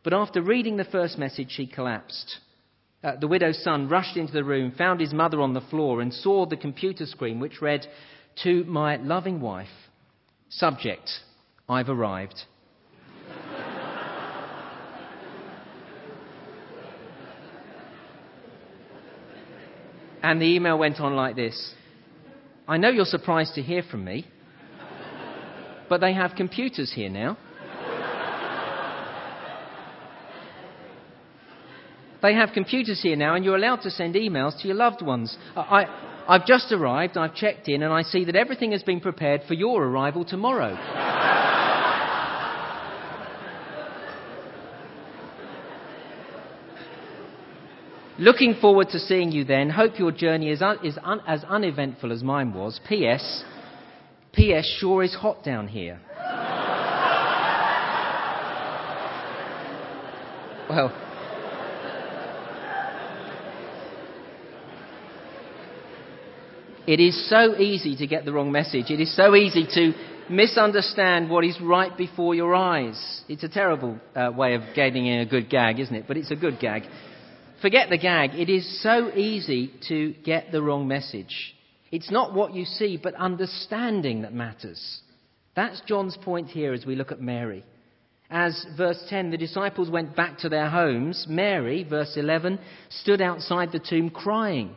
But 0.02 0.14
after 0.14 0.40
reading 0.40 0.76
the 0.76 0.84
first 0.84 1.18
message, 1.18 1.50
she 1.50 1.66
collapsed. 1.66 2.38
Uh, 3.02 3.16
the 3.16 3.28
widow's 3.28 3.62
son 3.62 3.88
rushed 3.88 4.16
into 4.16 4.32
the 4.32 4.44
room, 4.44 4.72
found 4.72 5.00
his 5.00 5.12
mother 5.12 5.40
on 5.42 5.52
the 5.52 5.60
floor, 5.60 6.00
and 6.00 6.12
saw 6.12 6.46
the 6.46 6.56
computer 6.56 7.04
screen 7.04 7.40
which 7.40 7.60
read, 7.60 7.86
To 8.44 8.64
my 8.64 8.96
loving 8.96 9.40
wife, 9.40 9.68
Subject 10.50 11.08
I've 11.68 11.88
arrived. 11.88 12.42
And 20.22 20.40
the 20.40 20.46
email 20.46 20.78
went 20.78 21.00
on 21.00 21.14
like 21.14 21.36
this 21.36 21.74
I 22.68 22.76
know 22.76 22.88
you're 22.88 23.04
surprised 23.04 23.54
to 23.56 23.62
hear 23.62 23.82
from 23.82 24.04
me, 24.04 24.26
but 25.88 26.00
they 26.00 26.12
have 26.14 26.32
computers 26.36 26.92
here 26.94 27.10
now. 27.10 27.36
They 32.22 32.34
have 32.34 32.50
computers 32.52 33.00
here 33.02 33.16
now, 33.16 33.34
and 33.34 33.44
you're 33.44 33.56
allowed 33.56 33.80
to 33.82 33.90
send 33.90 34.14
emails 34.14 34.60
to 34.60 34.68
your 34.68 34.76
loved 34.76 35.02
ones. 35.02 35.36
I, 35.56 35.86
I've 36.28 36.46
just 36.46 36.70
arrived, 36.70 37.16
I've 37.16 37.34
checked 37.34 37.68
in, 37.68 37.82
and 37.82 37.92
I 37.92 38.02
see 38.02 38.24
that 38.26 38.36
everything 38.36 38.72
has 38.72 38.82
been 38.82 39.00
prepared 39.00 39.42
for 39.48 39.54
your 39.54 39.82
arrival 39.82 40.24
tomorrow. 40.24 40.76
Looking 48.20 48.56
forward 48.60 48.90
to 48.90 48.98
seeing 48.98 49.32
you 49.32 49.44
then. 49.44 49.70
Hope 49.70 49.98
your 49.98 50.12
journey 50.12 50.50
is, 50.50 50.60
un- 50.60 50.84
is 50.84 50.98
un- 51.02 51.22
as 51.26 51.42
uneventful 51.42 52.12
as 52.12 52.22
mine 52.22 52.52
was. 52.52 52.78
P.S. 52.86 53.44
P.S. 54.34 54.76
Sure 54.78 55.02
is 55.02 55.14
hot 55.14 55.42
down 55.42 55.68
here. 55.68 55.98
well, 60.68 60.92
It 66.86 66.98
is 67.00 67.28
so 67.30 67.56
easy 67.56 67.96
to 67.96 68.06
get 68.06 68.24
the 68.26 68.32
wrong 68.32 68.50
message. 68.52 68.90
It 68.90 69.00
is 69.00 69.14
so 69.14 69.34
easy 69.36 69.64
to 69.74 69.92
misunderstand 70.28 71.30
what 71.30 71.44
is 71.44 71.58
right 71.60 71.96
before 71.96 72.34
your 72.34 72.54
eyes. 72.54 73.22
It's 73.28 73.44
a 73.44 73.48
terrible 73.48 73.98
uh, 74.14 74.32
way 74.34 74.54
of 74.54 74.62
getting 74.74 75.06
in 75.06 75.20
a 75.20 75.26
good 75.26 75.48
gag, 75.48 75.78
isn't 75.78 75.94
it? 75.94 76.04
But 76.08 76.16
it's 76.16 76.32
a 76.32 76.36
good 76.36 76.58
gag. 76.58 76.82
Forget 77.60 77.90
the 77.90 77.98
gag. 77.98 78.34
It 78.34 78.48
is 78.48 78.82
so 78.82 79.12
easy 79.14 79.70
to 79.88 80.14
get 80.24 80.50
the 80.50 80.62
wrong 80.62 80.88
message. 80.88 81.54
It's 81.92 82.10
not 82.10 82.32
what 82.32 82.54
you 82.54 82.64
see, 82.64 82.96
but 82.96 83.14
understanding 83.14 84.22
that 84.22 84.32
matters. 84.32 85.00
That's 85.54 85.82
John's 85.82 86.16
point 86.16 86.48
here 86.48 86.72
as 86.72 86.86
we 86.86 86.96
look 86.96 87.12
at 87.12 87.20
Mary. 87.20 87.64
As 88.30 88.64
verse 88.78 89.02
10, 89.08 89.30
the 89.30 89.36
disciples 89.36 89.90
went 89.90 90.16
back 90.16 90.38
to 90.38 90.48
their 90.48 90.70
homes, 90.70 91.26
Mary, 91.28 91.84
verse 91.84 92.16
11, 92.16 92.60
stood 92.88 93.20
outside 93.20 93.72
the 93.72 93.80
tomb 93.80 94.08
crying. 94.08 94.74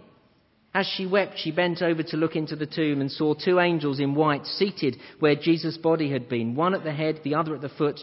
As 0.74 0.88
she 0.88 1.06
wept, 1.06 1.36
she 1.38 1.52
bent 1.52 1.84
over 1.84 2.04
to 2.04 2.18
look 2.18 2.36
into 2.36 2.56
the 2.56 2.66
tomb 2.66 3.00
and 3.00 3.12
saw 3.12 3.34
two 3.34 3.60
angels 3.60 4.00
in 4.00 4.16
white 4.16 4.46
seated 4.46 4.98
where 5.20 5.36
Jesus' 5.36 5.78
body 5.78 6.12
had 6.12 6.28
been, 6.28 6.56
one 6.56 6.74
at 6.74 6.84
the 6.84 6.92
head, 6.92 7.22
the 7.24 7.36
other 7.36 7.56
at 7.56 7.62
the 7.62 7.70
foot. 7.70 8.02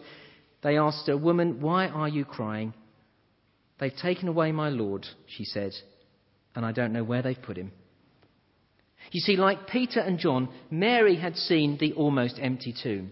They 0.62 0.78
asked 0.78 1.08
her, 1.08 1.16
Woman, 1.16 1.60
why 1.60 1.88
are 1.88 2.08
you 2.08 2.24
crying? 2.24 2.72
They've 3.80 3.96
taken 3.96 4.28
away 4.28 4.52
my 4.52 4.68
Lord, 4.68 5.06
she 5.26 5.44
said, 5.44 5.72
and 6.54 6.66
I 6.66 6.72
don't 6.72 6.92
know 6.92 7.02
where 7.02 7.22
they've 7.22 7.40
put 7.40 7.56
him. 7.56 7.72
You 9.10 9.20
see, 9.20 9.36
like 9.36 9.68
Peter 9.68 10.00
and 10.00 10.18
John, 10.18 10.50
Mary 10.70 11.16
had 11.16 11.36
seen 11.36 11.78
the 11.80 11.94
almost 11.94 12.38
empty 12.40 12.74
tomb, 12.80 13.10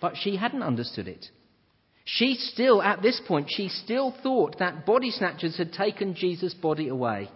but 0.00 0.16
she 0.16 0.36
hadn't 0.36 0.64
understood 0.64 1.06
it. 1.06 1.26
She 2.04 2.34
still, 2.34 2.82
at 2.82 3.00
this 3.00 3.20
point, 3.26 3.46
she 3.48 3.68
still 3.68 4.14
thought 4.22 4.58
that 4.58 4.84
body 4.84 5.10
snatchers 5.10 5.56
had 5.56 5.72
taken 5.72 6.16
Jesus' 6.16 6.52
body 6.52 6.88
away. 6.88 7.30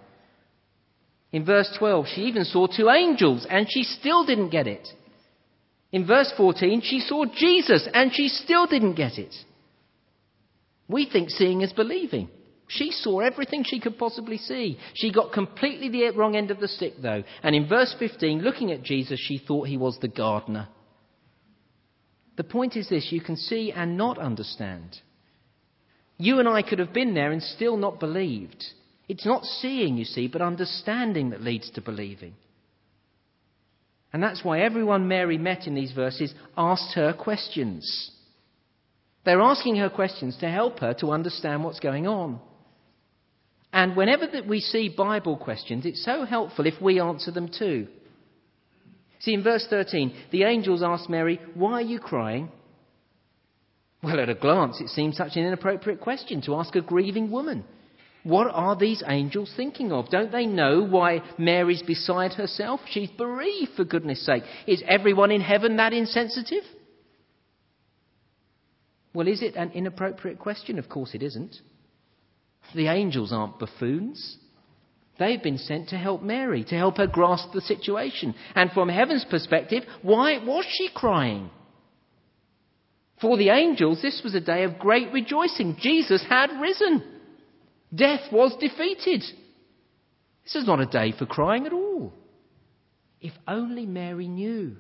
In 1.33 1.45
verse 1.45 1.71
12, 1.79 2.07
she 2.15 2.23
even 2.23 2.45
saw 2.45 2.67
two 2.67 2.91
angels 2.91 3.47
and 3.49 3.67
she 3.71 3.85
still 3.85 4.27
didn't 4.27 4.51
get 4.51 4.67
it. 4.67 4.87
In 5.93 6.07
verse 6.07 6.33
14, 6.37 6.83
she 6.83 7.01
saw 7.01 7.25
Jesus 7.35 7.89
and 7.95 8.13
she 8.13 8.29
still 8.29 8.67
didn't 8.67 8.95
get 8.95 9.19
it. 9.19 9.35
We 10.89 11.09
think 11.11 11.31
seeing 11.31 11.61
is 11.61 11.73
believing. 11.73 12.29
She 12.69 12.91
saw 12.91 13.21
everything 13.21 13.65
she 13.65 13.81
could 13.81 13.99
possibly 13.99 14.37
see. 14.37 14.79
She 14.95 15.11
got 15.13 15.33
completely 15.33 15.89
the 15.89 16.11
wrong 16.11 16.37
end 16.37 16.51
of 16.51 16.61
the 16.61 16.69
stick, 16.69 16.95
though. 17.01 17.25
And 17.43 17.55
in 17.55 17.69
verse 17.69 17.95
15, 17.99 18.43
looking 18.43 18.73
at 18.73 18.83
Jesus, 18.83 19.19
she 19.19 19.39
thought 19.39 19.69
he 19.69 19.79
was 19.79 19.99
the 19.99 20.09
gardener. 20.09 20.69
The 22.37 22.45
point 22.45 22.77
is 22.77 22.89
this 22.89 23.09
you 23.11 23.21
can 23.21 23.37
see 23.37 23.73
and 23.73 23.97
not 23.97 24.19
understand. 24.19 25.01
You 26.19 26.41
and 26.41 26.49
I 26.49 26.63
could 26.63 26.79
have 26.79 26.93
been 26.93 27.15
there 27.15 27.33
and 27.33 27.43
still 27.43 27.77
not 27.77 28.01
believed. 28.01 28.65
It's 29.09 29.25
not 29.25 29.45
seeing, 29.45 29.97
you 29.97 30.05
see, 30.05 30.29
but 30.29 30.43
understanding 30.43 31.31
that 31.31 31.43
leads 31.43 31.71
to 31.71 31.81
believing. 31.81 32.35
And 34.13 34.23
that's 34.23 34.45
why 34.45 34.61
everyone 34.61 35.09
Mary 35.09 35.39
met 35.39 35.67
in 35.67 35.75
these 35.75 35.93
verses 35.93 36.35
asked 36.57 36.95
her 36.95 37.13
questions. 37.13 38.11
They're 39.29 39.43
asking 39.43 39.77
her 39.77 39.91
questions 39.91 40.39
to 40.39 40.49
help 40.49 40.79
her 40.79 40.95
to 41.01 41.11
understand 41.11 41.63
what's 41.63 41.81
going 41.81 42.07
on. 42.07 42.41
And 43.75 43.95
whenever 43.95 44.27
that 44.27 44.47
we 44.47 44.61
see 44.61 44.89
Bible 44.89 45.37
questions, 45.37 45.85
it's 45.85 46.03
so 46.03 46.25
helpful 46.25 46.65
if 46.65 46.81
we 46.81 46.99
answer 46.99 47.31
them 47.31 47.51
too. 47.51 47.89
See, 49.19 49.35
in 49.35 49.43
verse 49.43 49.67
13, 49.69 50.15
the 50.33 50.45
angels 50.45 50.83
asked 50.83 51.11
Mary, 51.11 51.43
Why 51.53 51.73
are 51.73 51.83
you 51.83 51.99
crying? 51.99 52.51
Well, 54.03 54.19
at 54.19 54.31
a 54.31 54.35
glance, 54.35 54.81
it 54.81 54.89
seems 54.89 55.19
such 55.19 55.37
an 55.37 55.45
inappropriate 55.45 56.01
question 56.01 56.41
to 56.47 56.55
ask 56.55 56.75
a 56.75 56.81
grieving 56.81 57.31
woman. 57.31 57.65
What 58.23 58.47
are 58.51 58.77
these 58.77 59.03
angels 59.07 59.53
thinking 59.55 59.93
of? 59.93 60.09
Don't 60.09 60.33
they 60.33 60.47
know 60.47 60.83
why 60.83 61.21
Mary's 61.37 61.83
beside 61.83 62.33
herself? 62.33 62.81
She's 62.89 63.11
bereaved, 63.11 63.73
for 63.77 63.85
goodness 63.85 64.25
sake. 64.25 64.45
Is 64.67 64.83
everyone 64.89 65.31
in 65.31 65.43
heaven 65.43 65.77
that 65.77 65.93
insensitive? 65.93 66.65
Well, 69.19 69.27
is 69.27 69.43
it 69.43 69.57
an 69.57 69.73
inappropriate 69.73 70.39
question? 70.39 70.79
Of 70.79 70.89
course 70.89 71.13
it 71.13 71.25
isn't. 71.25 71.57
The 72.77 72.87
angels 72.87 73.33
aren't 73.33 73.59
buffoons. 73.59 74.37
They've 75.19 75.43
been 75.43 75.59
sent 75.59 75.89
to 75.89 75.99
help 75.99 76.23
Mary, 76.23 76.63
to 76.63 76.77
help 76.77 76.99
her 76.99 77.09
grasp 77.09 77.49
the 77.53 77.61
situation. 77.61 78.37
And 78.55 78.71
from 78.71 78.89
heaven's 78.89 79.25
perspective, 79.25 79.83
why 80.03 80.39
was 80.39 80.65
she 80.71 80.89
crying? 80.95 81.51
For 83.21 83.37
the 83.37 83.49
angels, 83.49 84.01
this 84.03 84.21
was 84.23 84.37
a 84.37 84.41
day 84.41 84.63
of 84.63 84.79
great 84.79 85.13
rejoicing. 85.13 85.79
Jesus 85.81 86.25
had 86.29 86.51
risen. 86.61 87.03
Death 87.93 88.31
was 88.31 88.55
defeated. 88.61 89.25
This 90.45 90.55
is 90.55 90.65
not 90.65 90.79
a 90.79 90.87
day 90.87 91.11
for 91.19 91.27
crying 91.27 91.67
at 91.67 91.73
all. 91.73 92.13
If 93.21 93.33
only 93.49 93.85
Mary 93.85 94.29
knew. 94.29 94.77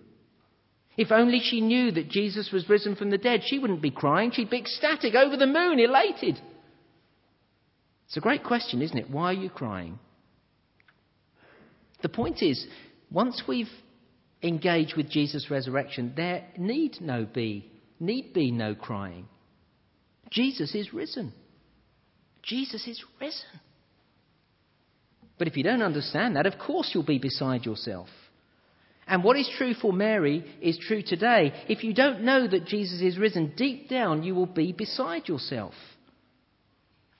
If 0.98 1.12
only 1.12 1.38
she 1.38 1.60
knew 1.60 1.92
that 1.92 2.10
Jesus 2.10 2.50
was 2.52 2.68
risen 2.68 2.96
from 2.96 3.10
the 3.10 3.18
dead, 3.18 3.42
she 3.46 3.60
wouldn't 3.60 3.80
be 3.80 3.92
crying. 3.92 4.32
She'd 4.32 4.50
be 4.50 4.58
ecstatic, 4.58 5.14
over 5.14 5.36
the 5.36 5.46
moon, 5.46 5.78
elated. 5.78 6.40
It's 8.06 8.16
a 8.16 8.20
great 8.20 8.42
question, 8.42 8.82
isn't 8.82 8.98
it? 8.98 9.08
Why 9.08 9.26
are 9.26 9.40
you 9.40 9.48
crying? 9.48 10.00
The 12.02 12.08
point 12.08 12.42
is, 12.42 12.66
once 13.12 13.44
we've 13.46 13.70
engaged 14.42 14.96
with 14.96 15.08
Jesus' 15.08 15.50
resurrection, 15.50 16.14
there 16.16 16.48
need 16.58 17.00
no 17.00 17.24
be, 17.24 17.70
need 18.00 18.34
be 18.34 18.50
no 18.50 18.74
crying. 18.74 19.28
Jesus 20.30 20.74
is 20.74 20.92
risen. 20.92 21.32
Jesus 22.42 22.88
is 22.88 23.00
risen. 23.20 23.60
But 25.38 25.46
if 25.46 25.56
you 25.56 25.62
don't 25.62 25.82
understand 25.82 26.34
that, 26.34 26.46
of 26.46 26.58
course 26.58 26.90
you'll 26.92 27.04
be 27.04 27.20
beside 27.20 27.64
yourself. 27.64 28.08
And 29.08 29.24
what 29.24 29.38
is 29.38 29.50
true 29.56 29.74
for 29.74 29.92
Mary 29.92 30.44
is 30.60 30.78
true 30.78 31.02
today. 31.02 31.52
If 31.68 31.82
you 31.82 31.94
don't 31.94 32.22
know 32.22 32.46
that 32.46 32.66
Jesus 32.66 33.00
is 33.00 33.18
risen, 33.18 33.54
deep 33.56 33.88
down 33.88 34.22
you 34.22 34.34
will 34.34 34.46
be 34.46 34.72
beside 34.72 35.28
yourself. 35.28 35.74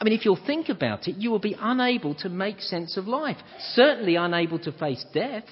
I 0.00 0.04
mean, 0.04 0.12
if 0.12 0.24
you'll 0.24 0.38
think 0.46 0.68
about 0.68 1.08
it, 1.08 1.16
you 1.16 1.30
will 1.30 1.40
be 1.40 1.56
unable 1.58 2.14
to 2.16 2.28
make 2.28 2.60
sense 2.60 2.96
of 2.96 3.08
life, 3.08 3.38
certainly 3.72 4.14
unable 4.14 4.58
to 4.60 4.72
face 4.72 5.04
death. 5.12 5.44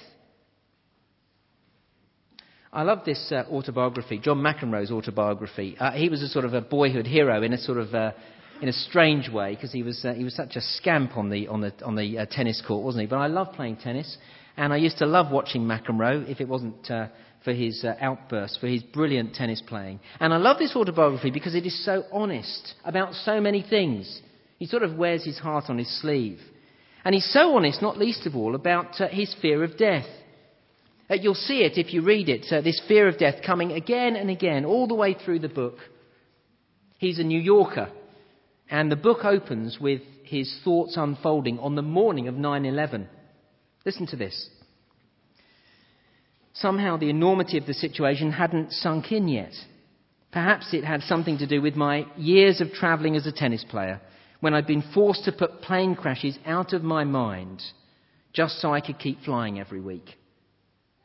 I 2.71 2.83
love 2.83 2.99
this 3.03 3.31
uh, 3.31 3.43
autobiography, 3.51 4.19
John 4.19 4.37
McEnroe's 4.37 4.91
autobiography. 4.91 5.75
Uh, 5.79 5.91
he 5.91 6.07
was 6.07 6.21
a 6.21 6.27
sort 6.27 6.45
of 6.45 6.53
a 6.53 6.61
boyhood 6.61 7.07
hero 7.07 7.41
in 7.41 7.51
a 7.51 7.57
sort 7.57 7.79
of 7.79 7.93
uh, 7.95 8.11
in 8.61 8.69
a 8.69 8.73
strange 8.73 9.29
way 9.29 9.55
because 9.55 9.71
he 9.71 9.83
was, 9.83 10.03
uh, 10.05 10.13
he 10.13 10.23
was 10.23 10.35
such 10.35 10.55
a 10.55 10.61
scamp 10.61 11.17
on 11.17 11.29
the, 11.29 11.47
on 11.47 11.61
the, 11.61 11.73
on 11.83 11.95
the 11.95 12.19
uh, 12.19 12.25
tennis 12.29 12.61
court, 12.65 12.83
wasn't 12.83 13.01
he? 13.01 13.07
But 13.07 13.17
I 13.17 13.27
love 13.27 13.53
playing 13.53 13.77
tennis, 13.77 14.17
and 14.57 14.73
I 14.73 14.77
used 14.77 14.97
to 14.97 15.05
love 15.05 15.31
watching 15.31 15.61
McEnroe 15.61 16.27
if 16.29 16.41
it 16.41 16.47
wasn't 16.47 16.89
uh, 16.89 17.07
for 17.43 17.53
his 17.53 17.83
uh, 17.83 17.93
outbursts, 18.01 18.57
for 18.57 18.67
his 18.67 18.81
brilliant 18.81 19.35
tennis 19.35 19.61
playing. 19.65 19.99
And 20.19 20.33
I 20.33 20.37
love 20.37 20.57
this 20.57 20.75
autobiography 20.75 21.29
because 21.29 21.53
it 21.53 21.65
is 21.65 21.85
so 21.85 22.03
honest 22.11 22.73
about 22.83 23.13
so 23.13 23.39
many 23.39 23.61
things. 23.61 24.21
He 24.57 24.65
sort 24.65 24.81
of 24.81 24.97
wears 24.97 25.23
his 25.23 25.37
heart 25.37 25.65
on 25.69 25.77
his 25.77 26.01
sleeve. 26.01 26.39
And 27.05 27.13
he's 27.13 27.31
so 27.31 27.55
honest, 27.55 27.81
not 27.81 27.99
least 27.99 28.25
of 28.25 28.35
all, 28.35 28.55
about 28.55 28.99
uh, 28.99 29.07
his 29.07 29.33
fear 29.41 29.63
of 29.63 29.77
death. 29.77 30.07
Uh, 31.09 31.13
you'll 31.13 31.35
see 31.35 31.59
it 31.59 31.77
if 31.77 31.93
you 31.93 32.01
read 32.01 32.27
it, 32.27 32.47
this 32.63 32.81
fear 32.87 33.07
of 33.07 33.19
death 33.19 33.35
coming 33.45 33.71
again 33.71 34.15
and 34.15 34.29
again, 34.29 34.65
all 34.65 34.87
the 34.87 34.95
way 34.95 35.13
through 35.13 35.39
the 35.39 35.47
book. 35.47 35.77
He's 36.97 37.19
a 37.19 37.23
New 37.23 37.39
Yorker. 37.39 37.89
And 38.69 38.91
the 38.91 38.97
book 38.97 39.23
opens 39.23 39.77
with 39.79 40.01
his 40.23 40.53
thoughts 40.63 40.97
unfolding 40.97 41.59
on 41.59 41.75
the 41.75 41.81
morning 41.81 42.27
of 42.27 42.35
9 42.35 42.65
11. 42.65 43.07
Listen 43.85 44.07
to 44.07 44.15
this. 44.15 44.49
Somehow 46.53 46.97
the 46.97 47.09
enormity 47.09 47.57
of 47.57 47.65
the 47.65 47.73
situation 47.73 48.31
hadn't 48.31 48.71
sunk 48.71 49.11
in 49.11 49.27
yet. 49.27 49.53
Perhaps 50.31 50.73
it 50.73 50.83
had 50.83 51.01
something 51.03 51.37
to 51.37 51.47
do 51.47 51.61
with 51.61 51.75
my 51.75 52.05
years 52.17 52.61
of 52.61 52.71
travelling 52.71 53.15
as 53.15 53.27
a 53.27 53.31
tennis 53.31 53.63
player, 53.69 54.01
when 54.39 54.53
I'd 54.53 54.67
been 54.67 54.83
forced 54.93 55.25
to 55.25 55.31
put 55.31 55.61
plane 55.61 55.95
crashes 55.95 56.37
out 56.45 56.73
of 56.73 56.83
my 56.83 57.03
mind 57.03 57.61
just 58.33 58.59
so 58.59 58.73
I 58.73 58.81
could 58.81 58.99
keep 58.99 59.21
flying 59.21 59.59
every 59.59 59.81
week. 59.81 60.15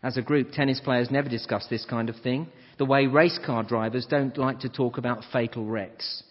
As 0.03 0.17
a 0.17 0.23
group, 0.23 0.53
tennis 0.53 0.81
players 0.81 1.11
never 1.11 1.29
discuss 1.29 1.67
this 1.69 1.87
kind 1.89 2.09
of 2.09 2.17
thing, 2.17 2.49
the 2.79 2.85
way 2.85 3.07
race 3.07 3.39
car 3.45 3.63
drivers 3.63 4.07
don't 4.07 4.37
like 4.37 4.61
to 4.61 4.69
talk 4.69 4.99
about 4.99 5.25
fatal 5.33 5.65
wrecks. 5.65 6.25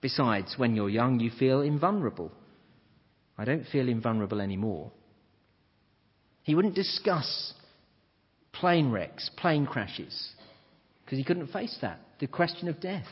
Besides, 0.00 0.54
when 0.56 0.76
you're 0.76 0.90
young, 0.90 1.18
you 1.18 1.30
feel 1.30 1.62
invulnerable. 1.62 2.30
I 3.38 3.44
don't 3.44 3.66
feel 3.66 3.88
invulnerable 3.88 4.40
anymore. 4.40 4.92
He 6.46 6.54
wouldn't 6.54 6.76
discuss 6.76 7.52
plane 8.52 8.92
wrecks, 8.92 9.28
plane 9.36 9.66
crashes, 9.66 10.30
because 11.04 11.18
he 11.18 11.24
couldn't 11.24 11.48
face 11.48 11.76
that, 11.82 11.98
the 12.20 12.28
question 12.28 12.68
of 12.68 12.80
death. 12.80 13.08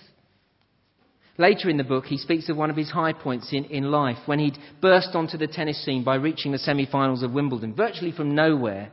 Later 1.37 1.69
in 1.69 1.77
the 1.77 1.83
book, 1.83 2.05
he 2.05 2.17
speaks 2.17 2.49
of 2.49 2.57
one 2.57 2.71
of 2.71 2.77
his 2.77 2.93
high 2.93 3.13
points 3.13 3.53
in, 3.53 3.65
in 3.65 3.91
life 3.91 4.19
when 4.27 4.39
he'd 4.39 4.57
burst 4.81 5.17
onto 5.17 5.37
the 5.37 5.49
tennis 5.49 5.85
scene 5.85 6.05
by 6.05 6.15
reaching 6.15 6.53
the 6.53 6.59
semi 6.59 6.87
finals 6.87 7.25
of 7.25 7.33
Wimbledon, 7.33 7.75
virtually 7.75 8.13
from 8.13 8.37
nowhere. 8.37 8.93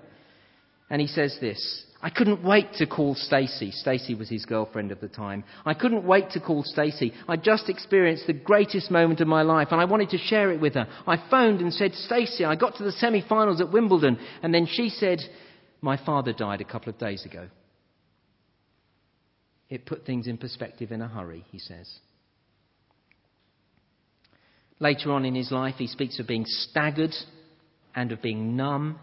And 0.90 1.00
he 1.00 1.06
says 1.08 1.38
this 1.40 1.86
I 2.04 2.10
couldn't 2.10 2.44
wait 2.44 2.74
to 2.76 2.88
call 2.88 3.14
Stacey. 3.14 3.72
Stacey 3.72 4.16
was 4.16 4.28
his 4.28 4.46
girlfriend 4.46 4.92
at 4.92 5.02
the 5.02 5.08
time. 5.08 5.44
I 5.66 5.76
couldn't 5.76 6.04
wait 6.04 6.32
to 6.32 6.40
call 6.40 6.64
Stacey. 6.64 7.14
I 7.28 7.38
just 7.38 7.70
experienced 7.70 8.26
the 8.26 8.34
greatest 8.34 8.90
moment 8.90 9.22
of 9.22 9.28
my 9.28 9.44
life 9.44 9.68
and 9.72 9.80
I 9.80 9.86
wanted 9.86 10.10
to 10.10 10.18
share 10.18 10.52
it 10.52 10.60
with 10.60 10.74
her. 10.74 10.88
I 11.06 11.24
phoned 11.30 11.62
and 11.62 11.72
said, 11.72 11.94
Stacey, 11.94 12.44
I 12.44 12.56
got 12.56 12.76
to 12.78 12.84
the 12.84 12.92
semi 12.92 13.22
finals 13.22 13.62
at 13.62 13.72
Wimbledon. 13.72 14.18
And 14.42 14.52
then 14.52 14.66
she 14.66 14.90
said, 14.90 15.20
My 15.82 16.04
father 16.04 16.34
died 16.34 16.60
a 16.60 16.66
couple 16.66 16.90
of 16.90 16.98
days 16.98 17.24
ago. 17.24 17.48
It 19.70 19.86
put 19.86 20.06
things 20.06 20.26
in 20.26 20.38
perspective 20.38 20.92
in 20.92 21.02
a 21.02 21.08
hurry, 21.08 21.46
he 21.52 21.60
says. 21.60 21.88
Later 24.80 25.12
on 25.12 25.24
in 25.26 25.36
his 25.36 25.52
life, 25.52 25.76
he 25.78 25.86
speaks 25.86 26.20
of 26.20 26.26
being 26.26 26.46
staggered 26.48 27.14
and 27.94 28.12
of 28.12 28.24
being 28.24 28.56
numb 28.56 29.00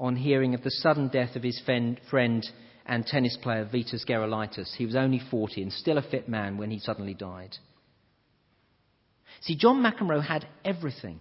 on 0.00 0.16
hearing 0.16 0.54
of 0.54 0.62
the 0.62 0.70
sudden 0.70 1.08
death 1.08 1.36
of 1.36 1.42
his 1.42 1.60
friend 1.64 2.48
and 2.86 3.06
tennis 3.06 3.36
player 3.42 3.68
Vitas 3.72 4.04
Gerulaitis. 4.08 4.74
He 4.76 4.86
was 4.86 4.96
only 4.96 5.20
40 5.30 5.62
and 5.62 5.72
still 5.72 5.98
a 5.98 6.02
fit 6.02 6.28
man 6.28 6.56
when 6.56 6.70
he 6.70 6.78
suddenly 6.80 7.14
died. 7.14 7.54
See, 9.42 9.56
John 9.56 9.82
McEnroe 9.82 10.26
had 10.26 10.48
everything 10.64 11.20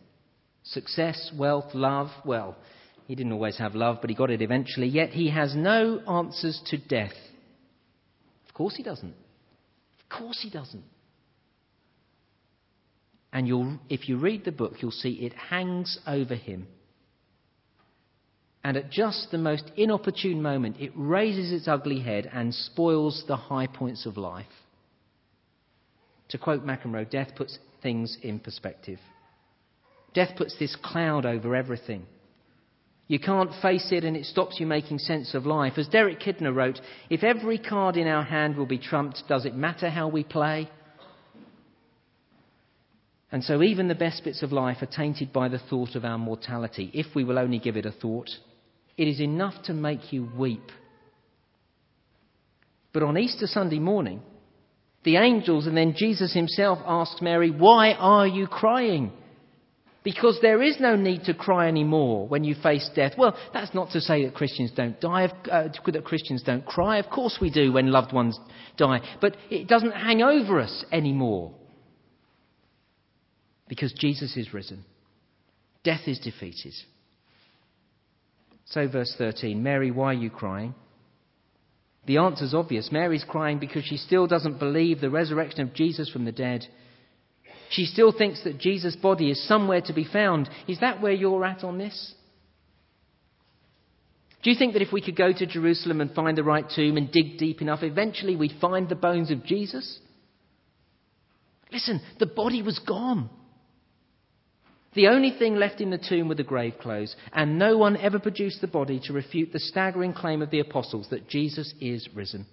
success, 0.64 1.32
wealth, 1.38 1.74
love. 1.74 2.08
Well, 2.26 2.56
he 3.06 3.16
didn't 3.16 3.34
always 3.34 3.58
have 3.58 3.76
love, 3.76 3.98
but 4.02 4.10
he 4.10 4.16
got 4.16 4.32
it 4.32 4.42
eventually. 4.42 4.88
Yet 4.88 5.10
he 5.10 5.30
has 5.30 5.56
no 5.56 6.00
answers 6.08 6.62
to 6.68 6.78
death. 6.78 7.14
Of 8.48 8.54
course 8.54 8.76
he 8.76 8.84
doesn't. 8.84 9.14
Of 10.04 10.18
course 10.18 10.40
he 10.42 10.50
doesn't. 10.50 10.84
And 13.34 13.80
if 13.90 14.08
you 14.10 14.18
read 14.18 14.46
the 14.46 14.52
book, 14.52 14.74
you'll 14.82 14.92
see 14.92 15.12
it 15.26 15.34
hangs 15.34 16.00
over 16.08 16.36
him. 16.36 16.68
And 18.64 18.76
at 18.76 18.90
just 18.92 19.32
the 19.32 19.38
most 19.38 19.72
inopportune 19.78 20.42
moment, 20.42 20.78
it 20.80 20.92
raises 20.96 21.52
its 21.52 21.68
ugly 21.68 22.02
head 22.02 22.30
and 22.32 22.54
spoils 22.54 23.24
the 23.28 23.38
high 23.38 23.68
points 23.68 24.06
of 24.06 24.18
life. 24.18 24.46
To 26.30 26.38
quote 26.38 26.66
McEnroe, 26.66 27.10
death 27.10 27.30
puts 27.36 27.58
things 27.82 28.18
in 28.22 28.40
perspective. 28.40 29.00
Death 30.14 30.36
puts 30.36 30.58
this 30.60 30.76
cloud 30.76 31.26
over 31.26 31.56
everything. 31.56 32.06
You 33.08 33.20
can't 33.20 33.50
face 33.62 33.92
it 33.92 34.04
and 34.04 34.16
it 34.16 34.26
stops 34.26 34.60
you 34.60 34.68
making 34.68 35.00
sense 35.00 35.34
of 35.34 35.46
life. 35.46 35.74
As 35.78 35.88
Derek 35.88 36.20
Kidner 36.20 36.54
wrote, 36.54 36.80
if 37.10 37.24
every 37.24 37.58
card 37.58 37.98
in 37.98 38.08
our 38.08 38.24
hand 38.24 38.56
will 38.56 38.68
be 38.68 38.78
trumped, 38.78 39.24
does 39.28 39.46
it 39.46 39.56
matter 39.56 39.90
how 39.90 40.08
we 40.08 40.24
play? 40.24 40.70
And 43.32 43.44
so 43.44 43.64
even 43.64 43.88
the 43.88 43.96
best 43.96 44.24
bits 44.24 44.44
of 44.44 44.52
life 44.52 44.82
are 44.82 44.88
tainted 44.88 45.32
by 45.32 45.50
the 45.50 45.60
thought 45.60 45.96
of 45.96 46.06
our 46.06 46.18
mortality, 46.18 46.92
if 46.94 47.16
we 47.16 47.24
will 47.24 47.40
only 47.40 47.60
give 47.60 47.78
it 47.78 47.86
a 47.86 47.92
thought. 47.92 48.30
It 49.00 49.08
is 49.08 49.22
enough 49.22 49.54
to 49.64 49.74
make 49.74 50.12
you 50.12 50.30
weep. 50.38 50.74
But 52.92 53.02
on 53.02 53.18
Easter 53.18 53.48
Sunday 53.48 53.80
morning, 53.80 54.22
the 55.06 55.16
angels 55.16 55.68
and 55.68 55.78
then 55.78 55.94
Jesus 55.96 56.34
himself 56.34 56.80
asked 56.86 57.22
Mary, 57.22 57.50
Why 57.50 57.94
are 57.94 58.28
you 58.28 58.46
crying? 58.46 59.14
Because 60.04 60.40
there 60.42 60.62
is 60.62 60.82
no 60.82 60.98
need 60.98 61.24
to 61.24 61.34
cry 61.34 61.70
anymore 61.70 62.28
when 62.28 62.44
you 62.44 62.56
face 62.62 62.90
death. 62.94 63.14
Well, 63.18 63.38
that's 63.54 63.74
not 63.74 63.92
to 63.92 64.02
say 64.02 64.26
that 64.26 64.36
Christians 64.36 64.72
don't 64.76 65.00
die, 65.00 65.32
uh, 65.50 65.70
that 65.86 66.04
Christians 66.04 66.44
don't 66.44 66.66
cry. 66.66 66.98
Of 66.98 67.10
course 67.10 67.38
we 67.40 67.52
do 67.52 67.72
when 67.72 67.94
loved 67.94 68.12
ones 68.12 68.38
die. 68.76 69.00
But 69.22 69.38
it 69.50 69.70
doesn't 69.70 69.94
hang 69.94 70.22
over 70.22 70.60
us 70.60 70.84
anymore 70.92 71.54
because 73.70 73.94
Jesus 73.94 74.36
is 74.36 74.54
risen. 74.54 74.84
Death 75.86 76.02
is 76.06 76.20
defeated. 76.20 76.74
So, 78.70 78.88
verse 78.88 79.14
13 79.18 79.62
Mary, 79.62 79.92
why 79.92 80.12
are 80.12 80.14
you 80.14 80.30
crying? 80.30 80.76
The 82.06 82.18
answer's 82.18 82.54
obvious. 82.54 82.92
Mary's 82.92 83.26
crying 83.28 83.60
because 83.60 83.84
she 83.84 83.98
still 83.98 84.26
doesn't 84.26 84.60
believe 84.60 85.00
the 85.00 85.10
resurrection 85.10 85.62
of 85.62 85.74
Jesus 85.74 86.10
from 86.10 86.26
the 86.26 86.32
dead. 86.32 86.66
She 87.70 87.86
still 87.86 88.12
thinks 88.12 88.44
that 88.44 88.58
Jesus' 88.58 88.96
body 88.96 89.30
is 89.30 89.48
somewhere 89.48 89.82
to 89.82 89.94
be 89.94 90.06
found. 90.06 90.50
Is 90.68 90.80
that 90.80 91.02
where 91.02 91.12
you're 91.12 91.46
at 91.46 91.64
on 91.64 91.78
this? 91.78 92.16
Do 94.42 94.50
you 94.50 94.58
think 94.58 94.74
that 94.74 94.82
if 94.82 94.94
we 94.94 95.02
could 95.02 95.16
go 95.18 95.32
to 95.34 95.46
Jerusalem 95.46 96.02
and 96.02 96.12
find 96.16 96.38
the 96.38 96.44
right 96.44 96.66
tomb 96.74 96.98
and 96.98 97.12
dig 97.12 97.38
deep 97.38 97.62
enough, 97.62 97.84
eventually 97.84 98.36
we'd 98.36 98.60
find 98.62 98.88
the 98.88 98.96
bones 98.96 99.30
of 99.30 99.46
Jesus? 99.46 100.00
Listen, 101.72 102.02
the 102.20 102.26
body 102.26 102.64
was 102.64 102.80
gone. 102.80 103.30
The 104.94 105.08
only 105.08 105.32
thing 105.38 105.56
left 105.56 105.82
in 105.82 105.92
the 105.92 106.00
tomb 106.00 106.28
were 106.28 106.36
the 106.36 106.44
grave 106.44 106.74
clothes, 106.82 107.16
and 107.32 107.60
no 107.60 107.78
one 107.78 107.96
ever 107.98 108.20
produced 108.20 108.62
the 108.62 108.68
body 108.68 109.00
to 109.04 109.14
refute 109.14 109.54
the 109.54 109.60
staggering 109.60 110.14
claim 110.14 110.42
of 110.42 110.50
the 110.50 110.60
apostles 110.60 111.08
that 111.10 111.28
Jesus 111.28 111.74
is 111.80 112.08
risen. 112.16 112.48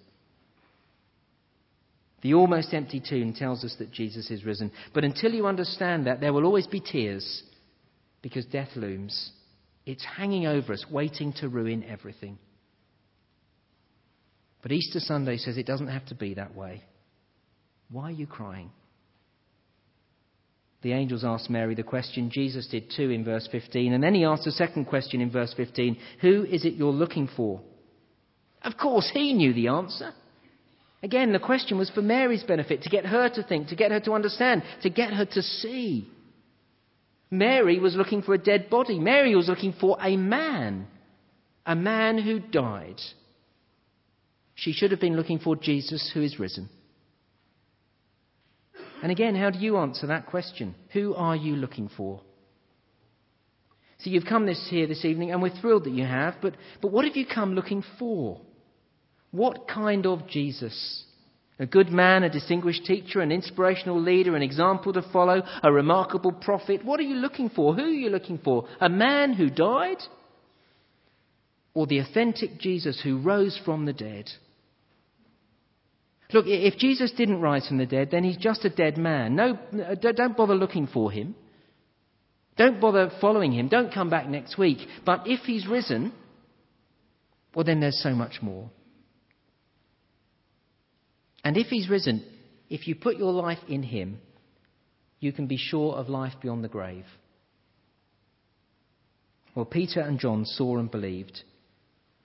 The 2.21 2.33
almost 2.33 2.73
empty 2.73 3.01
tomb 3.07 3.33
tells 3.33 3.63
us 3.63 3.75
that 3.79 3.91
Jesus 3.91 4.29
is 4.31 4.43
risen. 4.43 4.71
But 4.93 5.03
until 5.03 5.31
you 5.33 5.47
understand 5.47 6.07
that, 6.07 6.19
there 6.19 6.33
will 6.33 6.45
always 6.45 6.67
be 6.67 6.79
tears 6.79 7.43
because 8.21 8.45
death 8.45 8.69
looms. 8.75 9.31
It's 9.85 10.03
hanging 10.03 10.45
over 10.45 10.73
us, 10.73 10.85
waiting 10.91 11.33
to 11.39 11.49
ruin 11.49 11.83
everything. 11.83 12.37
But 14.61 14.71
Easter 14.71 14.99
Sunday 14.99 15.37
says 15.37 15.57
it 15.57 15.65
doesn't 15.65 15.87
have 15.87 16.05
to 16.07 16.15
be 16.15 16.33
that 16.33 16.55
way. 16.55 16.83
Why 17.89 18.09
are 18.09 18.11
you 18.11 18.27
crying? 18.27 18.71
The 20.81 20.93
angels 20.93 21.23
asked 21.23 21.49
Mary 21.49 21.75
the 21.75 21.83
question. 21.83 22.29
Jesus 22.29 22.67
did 22.67 22.91
too 22.95 23.09
in 23.09 23.23
verse 23.23 23.47
15. 23.51 23.93
And 23.93 24.03
then 24.03 24.13
he 24.13 24.25
asked 24.25 24.45
a 24.45 24.51
second 24.51 24.85
question 24.85 25.21
in 25.21 25.31
verse 25.31 25.53
15 25.55 25.97
Who 26.21 26.45
is 26.45 26.65
it 26.65 26.75
you're 26.75 26.91
looking 26.91 27.27
for? 27.35 27.61
Of 28.61 28.77
course, 28.77 29.09
he 29.13 29.33
knew 29.33 29.53
the 29.53 29.69
answer. 29.69 30.13
Again, 31.03 31.31
the 31.31 31.39
question 31.39 31.77
was 31.77 31.89
for 31.89 32.01
Mary's 32.01 32.43
benefit, 32.43 32.83
to 32.83 32.89
get 32.89 33.05
her 33.05 33.29
to 33.29 33.43
think, 33.43 33.67
to 33.67 33.75
get 33.75 33.91
her 33.91 33.99
to 34.01 34.13
understand, 34.13 34.63
to 34.81 34.89
get 34.89 35.13
her 35.13 35.25
to 35.25 35.41
see. 35.41 36.07
Mary 37.29 37.79
was 37.79 37.95
looking 37.95 38.21
for 38.21 38.33
a 38.33 38.39
dead 38.39 38.69
body. 38.69 38.99
Mary 38.99 39.35
was 39.35 39.47
looking 39.47 39.73
for 39.73 39.97
a 40.01 40.17
man, 40.17 40.87
a 41.65 41.75
man 41.75 42.17
who 42.17 42.39
died. 42.39 42.99
She 44.55 44.73
should 44.73 44.91
have 44.91 44.99
been 44.99 45.15
looking 45.15 45.39
for 45.39 45.55
Jesus 45.55 46.09
who 46.13 46.21
is 46.21 46.39
risen. 46.39 46.69
And 49.01 49.11
again, 49.11 49.35
how 49.35 49.49
do 49.49 49.59
you 49.59 49.77
answer 49.77 50.07
that 50.07 50.25
question? 50.25 50.75
Who 50.93 51.13
are 51.13 51.35
you 51.35 51.55
looking 51.55 51.89
for? 51.95 52.21
So 53.99 54.09
you've 54.09 54.25
come 54.25 54.45
this 54.45 54.67
here 54.69 54.87
this 54.87 55.05
evening, 55.05 55.31
and 55.31 55.41
we're 55.41 55.59
thrilled 55.59 55.85
that 55.85 55.93
you 55.93 56.05
have, 56.05 56.35
but, 56.41 56.55
but 56.81 56.91
what 56.91 57.05
have 57.05 57.15
you 57.15 57.25
come 57.25 57.53
looking 57.53 57.83
for? 57.97 58.41
What 59.31 59.67
kind 59.67 60.05
of 60.05 60.27
Jesus? 60.27 61.03
A 61.59 61.65
good 61.65 61.89
man, 61.89 62.23
a 62.23 62.29
distinguished 62.29 62.85
teacher, 62.85 63.21
an 63.21 63.31
inspirational 63.31 63.99
leader, 63.99 64.35
an 64.35 64.43
example 64.43 64.93
to 64.93 65.01
follow, 65.11 65.41
a 65.63 65.71
remarkable 65.71 66.31
prophet. 66.31 66.85
What 66.85 66.99
are 66.99 67.03
you 67.03 67.15
looking 67.15 67.49
for? 67.49 67.73
Who 67.73 67.83
are 67.83 67.87
you 67.87 68.09
looking 68.09 68.37
for? 68.37 68.67
A 68.79 68.89
man 68.89 69.33
who 69.33 69.49
died? 69.49 69.97
Or 71.73 71.87
the 71.87 71.99
authentic 71.99 72.59
Jesus 72.59 73.01
who 73.03 73.19
rose 73.19 73.59
from 73.65 73.85
the 73.85 73.93
dead? 73.93 74.29
Look, 76.33 76.45
if 76.47 76.77
Jesus 76.77 77.11
didn't 77.11 77.41
rise 77.41 77.67
from 77.67 77.77
the 77.77 77.85
dead, 77.85 78.09
then 78.11 78.23
he's 78.23 78.37
just 78.37 78.65
a 78.65 78.69
dead 78.69 78.97
man. 78.97 79.35
No, 79.35 79.57
uh, 79.73 79.95
don't 79.95 80.35
bother 80.35 80.55
looking 80.55 80.87
for 80.87 81.11
him. 81.11 81.35
Don't 82.57 82.81
bother 82.81 83.11
following 83.21 83.53
him. 83.53 83.69
Don't 83.69 83.93
come 83.93 84.09
back 84.09 84.27
next 84.27 84.57
week. 84.57 84.79
But 85.05 85.23
if 85.25 85.41
he's 85.41 85.67
risen, 85.67 86.11
well, 87.55 87.63
then 87.63 87.79
there's 87.79 88.01
so 88.01 88.11
much 88.11 88.41
more. 88.41 88.69
And 91.43 91.55
if 91.55 91.67
he's 91.67 91.89
risen, 91.89 92.25
if 92.69 92.87
you 92.87 92.95
put 92.95 93.17
your 93.17 93.31
life 93.31 93.59
in 93.69 93.83
him, 93.83 94.19
you 95.19 95.31
can 95.31 95.47
be 95.47 95.57
sure 95.57 95.95
of 95.95 96.09
life 96.09 96.33
beyond 96.41 96.63
the 96.63 96.67
grave. 96.67 97.05
Well, 99.55 99.65
Peter 99.65 100.01
and 100.01 100.19
John 100.19 100.45
saw 100.45 100.77
and 100.77 100.91
believed. 100.91 101.43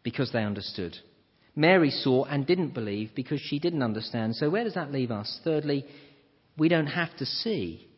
because 0.02 0.32
they 0.32 0.42
understood. 0.42 0.96
Mary 1.54 1.90
saw 1.90 2.24
and 2.24 2.46
didn't 2.46 2.74
believe 2.74 3.10
because 3.14 3.40
she 3.40 3.58
didn't 3.58 3.82
understand. 3.82 4.36
So, 4.36 4.48
where 4.48 4.64
does 4.64 4.74
that 4.74 4.92
leave 4.92 5.10
us? 5.10 5.40
Thirdly, 5.44 5.84
we 6.56 6.68
don't 6.68 6.86
have 6.86 7.14
to 7.18 7.26
see 7.26 7.88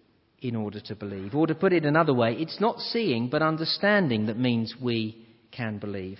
in 0.40 0.56
order 0.56 0.80
to 0.80 0.94
believe. 0.94 1.34
Or 1.34 1.46
to 1.46 1.54
put 1.54 1.72
it 1.72 1.84
another 1.84 2.12
way, 2.12 2.34
it's 2.34 2.60
not 2.60 2.80
seeing 2.80 3.28
but 3.28 3.42
understanding 3.42 4.26
that 4.26 4.38
means 4.38 4.74
we 4.80 5.26
can 5.52 5.78
believe. 5.78 6.18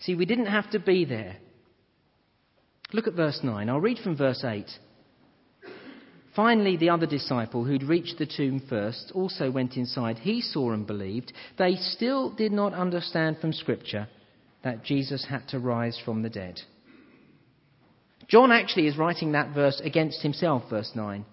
See, 0.00 0.14
we 0.14 0.26
didn't 0.26 0.46
have 0.46 0.70
to 0.72 0.78
be 0.78 1.04
there. 1.04 1.36
Look 2.92 3.06
at 3.06 3.14
verse 3.14 3.40
9. 3.42 3.68
I'll 3.68 3.80
read 3.80 3.98
from 3.98 4.16
verse 4.16 4.44
8. 4.44 4.66
Finally, 6.36 6.76
the 6.76 6.90
other 6.90 7.06
disciple 7.06 7.64
who'd 7.64 7.82
reached 7.82 8.18
the 8.18 8.26
tomb 8.26 8.62
first 8.68 9.12
also 9.14 9.50
went 9.50 9.76
inside. 9.76 10.18
He 10.18 10.40
saw 10.40 10.72
and 10.72 10.86
believed. 10.86 11.32
They 11.58 11.76
still 11.76 12.30
did 12.30 12.52
not 12.52 12.74
understand 12.74 13.38
from 13.38 13.52
Scripture 13.52 14.08
that 14.64 14.84
Jesus 14.84 15.26
had 15.28 15.48
to 15.48 15.58
rise 15.58 16.00
from 16.04 16.22
the 16.22 16.30
dead. 16.30 16.60
John 18.28 18.52
actually 18.52 18.86
is 18.86 18.96
writing 18.96 19.32
that 19.32 19.54
verse 19.54 19.80
against 19.84 20.22
himself, 20.22 20.62
verse 20.70 20.90
9. 20.94 21.24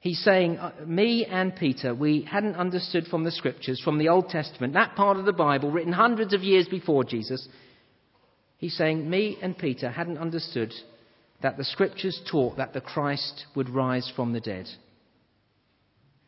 He's 0.00 0.22
saying, 0.24 0.56
uh, 0.56 0.72
Me 0.86 1.26
and 1.26 1.54
Peter, 1.54 1.94
we 1.94 2.22
hadn't 2.22 2.56
understood 2.56 3.04
from 3.06 3.22
the 3.22 3.30
scriptures, 3.30 3.80
from 3.84 3.98
the 3.98 4.08
Old 4.08 4.30
Testament, 4.30 4.72
that 4.72 4.96
part 4.96 5.18
of 5.18 5.26
the 5.26 5.32
Bible 5.32 5.70
written 5.70 5.92
hundreds 5.92 6.32
of 6.32 6.42
years 6.42 6.66
before 6.68 7.04
Jesus. 7.04 7.46
He's 8.56 8.76
saying, 8.76 9.08
Me 9.08 9.38
and 9.42 9.56
Peter 9.56 9.90
hadn't 9.90 10.18
understood 10.18 10.72
that 11.42 11.58
the 11.58 11.64
scriptures 11.64 12.20
taught 12.30 12.56
that 12.56 12.72
the 12.72 12.80
Christ 12.80 13.44
would 13.54 13.68
rise 13.68 14.10
from 14.16 14.32
the 14.32 14.40
dead. 14.40 14.68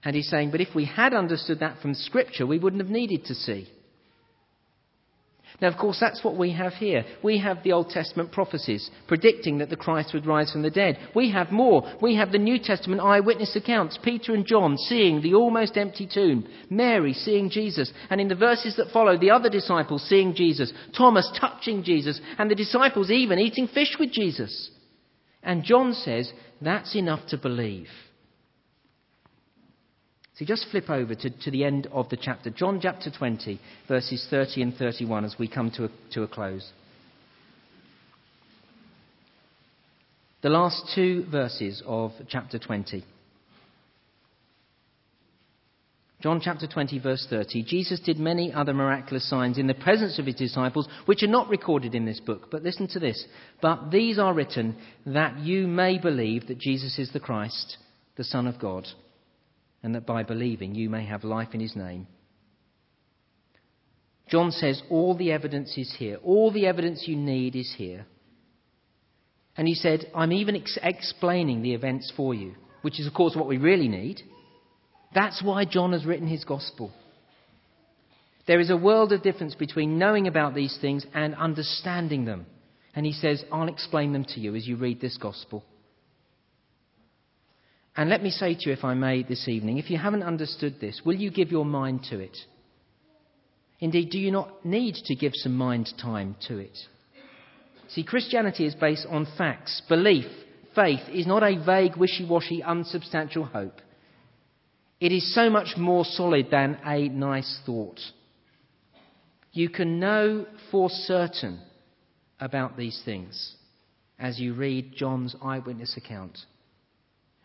And 0.04 0.14
he's 0.14 0.28
saying, 0.28 0.50
But 0.50 0.60
if 0.60 0.74
we 0.74 0.84
had 0.84 1.14
understood 1.14 1.60
that 1.60 1.80
from 1.80 1.94
scripture, 1.94 2.46
we 2.46 2.58
wouldn't 2.58 2.82
have 2.82 2.90
needed 2.90 3.24
to 3.26 3.34
see. 3.34 3.68
Now, 5.60 5.68
of 5.68 5.78
course, 5.78 5.98
that's 6.00 6.24
what 6.24 6.36
we 6.36 6.52
have 6.52 6.72
here. 6.74 7.04
We 7.22 7.38
have 7.38 7.62
the 7.62 7.72
Old 7.72 7.90
Testament 7.90 8.32
prophecies 8.32 8.90
predicting 9.06 9.58
that 9.58 9.70
the 9.70 9.76
Christ 9.76 10.12
would 10.14 10.26
rise 10.26 10.50
from 10.50 10.62
the 10.62 10.70
dead. 10.70 10.98
We 11.14 11.30
have 11.32 11.52
more. 11.52 11.90
We 12.00 12.16
have 12.16 12.32
the 12.32 12.38
New 12.38 12.58
Testament 12.58 13.00
eyewitness 13.00 13.54
accounts 13.54 13.98
Peter 14.02 14.34
and 14.34 14.46
John 14.46 14.76
seeing 14.76 15.20
the 15.20 15.34
almost 15.34 15.76
empty 15.76 16.08
tomb, 16.12 16.46
Mary 16.70 17.12
seeing 17.12 17.50
Jesus, 17.50 17.92
and 18.10 18.20
in 18.20 18.28
the 18.28 18.34
verses 18.34 18.76
that 18.76 18.90
follow, 18.92 19.16
the 19.16 19.30
other 19.30 19.50
disciples 19.50 20.02
seeing 20.08 20.34
Jesus, 20.34 20.72
Thomas 20.96 21.30
touching 21.38 21.82
Jesus, 21.82 22.20
and 22.38 22.50
the 22.50 22.54
disciples 22.54 23.10
even 23.10 23.38
eating 23.38 23.68
fish 23.68 23.96
with 23.98 24.10
Jesus. 24.10 24.70
And 25.42 25.64
John 25.64 25.92
says 25.92 26.32
that's 26.60 26.94
enough 26.96 27.26
to 27.28 27.36
believe. 27.36 27.88
So 30.42 30.46
just 30.46 30.66
flip 30.72 30.90
over 30.90 31.14
to, 31.14 31.30
to 31.30 31.50
the 31.52 31.62
end 31.62 31.86
of 31.92 32.08
the 32.08 32.16
chapter, 32.16 32.50
John 32.50 32.80
chapter 32.82 33.12
20, 33.16 33.60
verses 33.86 34.26
30 34.28 34.62
and 34.62 34.74
31, 34.74 35.24
as 35.24 35.36
we 35.38 35.46
come 35.46 35.70
to 35.76 35.84
a, 35.84 35.88
to 36.14 36.24
a 36.24 36.26
close. 36.26 36.68
The 40.42 40.48
last 40.48 40.90
two 40.96 41.26
verses 41.30 41.80
of 41.86 42.10
chapter 42.26 42.58
20. 42.58 43.04
John 46.20 46.40
chapter 46.42 46.66
20, 46.66 46.98
verse 46.98 47.24
30. 47.30 47.62
Jesus 47.62 48.00
did 48.00 48.18
many 48.18 48.52
other 48.52 48.74
miraculous 48.74 49.30
signs 49.30 49.58
in 49.58 49.68
the 49.68 49.74
presence 49.74 50.18
of 50.18 50.26
his 50.26 50.34
disciples, 50.34 50.88
which 51.04 51.22
are 51.22 51.28
not 51.28 51.50
recorded 51.50 51.94
in 51.94 52.04
this 52.04 52.18
book. 52.18 52.48
But 52.50 52.64
listen 52.64 52.88
to 52.88 52.98
this. 52.98 53.24
But 53.60 53.92
these 53.92 54.18
are 54.18 54.34
written 54.34 54.74
that 55.06 55.38
you 55.38 55.68
may 55.68 55.98
believe 55.98 56.48
that 56.48 56.58
Jesus 56.58 56.98
is 56.98 57.12
the 57.12 57.20
Christ, 57.20 57.76
the 58.16 58.24
Son 58.24 58.48
of 58.48 58.58
God 58.58 58.88
and 59.82 59.94
that 59.94 60.06
by 60.06 60.22
believing 60.22 60.74
you 60.74 60.88
may 60.88 61.04
have 61.04 61.24
life 61.24 61.48
in 61.54 61.60
his 61.60 61.74
name. 61.76 62.06
John 64.28 64.50
says 64.50 64.82
all 64.88 65.16
the 65.16 65.32
evidence 65.32 65.76
is 65.76 65.94
here. 65.98 66.16
All 66.24 66.50
the 66.52 66.66
evidence 66.66 67.04
you 67.06 67.16
need 67.16 67.56
is 67.56 67.74
here. 67.76 68.06
And 69.56 69.68
he 69.68 69.74
said, 69.74 70.10
I'm 70.14 70.32
even 70.32 70.56
ex- 70.56 70.78
explaining 70.82 71.62
the 71.62 71.74
events 71.74 72.10
for 72.16 72.32
you, 72.32 72.54
which 72.80 72.98
is, 72.98 73.06
of 73.06 73.12
course, 73.12 73.36
what 73.36 73.48
we 73.48 73.58
really 73.58 73.88
need. 73.88 74.22
That's 75.14 75.42
why 75.42 75.66
John 75.66 75.92
has 75.92 76.06
written 76.06 76.26
his 76.26 76.44
gospel. 76.44 76.90
There 78.46 78.60
is 78.60 78.70
a 78.70 78.76
world 78.76 79.12
of 79.12 79.22
difference 79.22 79.54
between 79.54 79.98
knowing 79.98 80.26
about 80.26 80.54
these 80.54 80.76
things 80.80 81.04
and 81.14 81.34
understanding 81.34 82.24
them. 82.24 82.46
And 82.94 83.06
he 83.06 83.12
says, 83.12 83.44
I'll 83.52 83.68
explain 83.68 84.12
them 84.12 84.24
to 84.30 84.40
you 84.40 84.56
as 84.56 84.66
you 84.66 84.76
read 84.76 85.00
this 85.00 85.18
gospel. 85.18 85.64
And 87.96 88.08
let 88.08 88.22
me 88.22 88.30
say 88.30 88.54
to 88.54 88.68
you, 88.68 88.72
if 88.72 88.84
I 88.84 88.94
may, 88.94 89.22
this 89.22 89.48
evening, 89.48 89.78
if 89.78 89.90
you 89.90 89.98
haven't 89.98 90.22
understood 90.22 90.76
this, 90.80 91.02
will 91.04 91.14
you 91.14 91.30
give 91.30 91.50
your 91.50 91.64
mind 91.64 92.04
to 92.10 92.18
it? 92.18 92.36
Indeed, 93.80 94.10
do 94.10 94.18
you 94.18 94.30
not 94.30 94.64
need 94.64 94.94
to 95.06 95.14
give 95.14 95.32
some 95.34 95.56
mind 95.56 95.92
time 96.00 96.36
to 96.48 96.58
it? 96.58 96.78
See, 97.88 98.04
Christianity 98.04 98.64
is 98.64 98.74
based 98.74 99.06
on 99.10 99.26
facts. 99.36 99.82
Belief, 99.88 100.24
faith, 100.74 101.00
is 101.12 101.26
not 101.26 101.42
a 101.42 101.62
vague, 101.62 101.96
wishy 101.96 102.24
washy, 102.24 102.62
unsubstantial 102.62 103.44
hope. 103.44 103.80
It 105.00 105.12
is 105.12 105.34
so 105.34 105.50
much 105.50 105.76
more 105.76 106.04
solid 106.04 106.46
than 106.50 106.78
a 106.84 107.08
nice 107.08 107.60
thought. 107.66 107.98
You 109.52 109.68
can 109.68 109.98
know 110.00 110.46
for 110.70 110.88
certain 110.88 111.60
about 112.40 112.78
these 112.78 113.02
things 113.04 113.56
as 114.18 114.38
you 114.38 114.54
read 114.54 114.94
John's 114.94 115.36
eyewitness 115.42 115.96
account. 115.96 116.38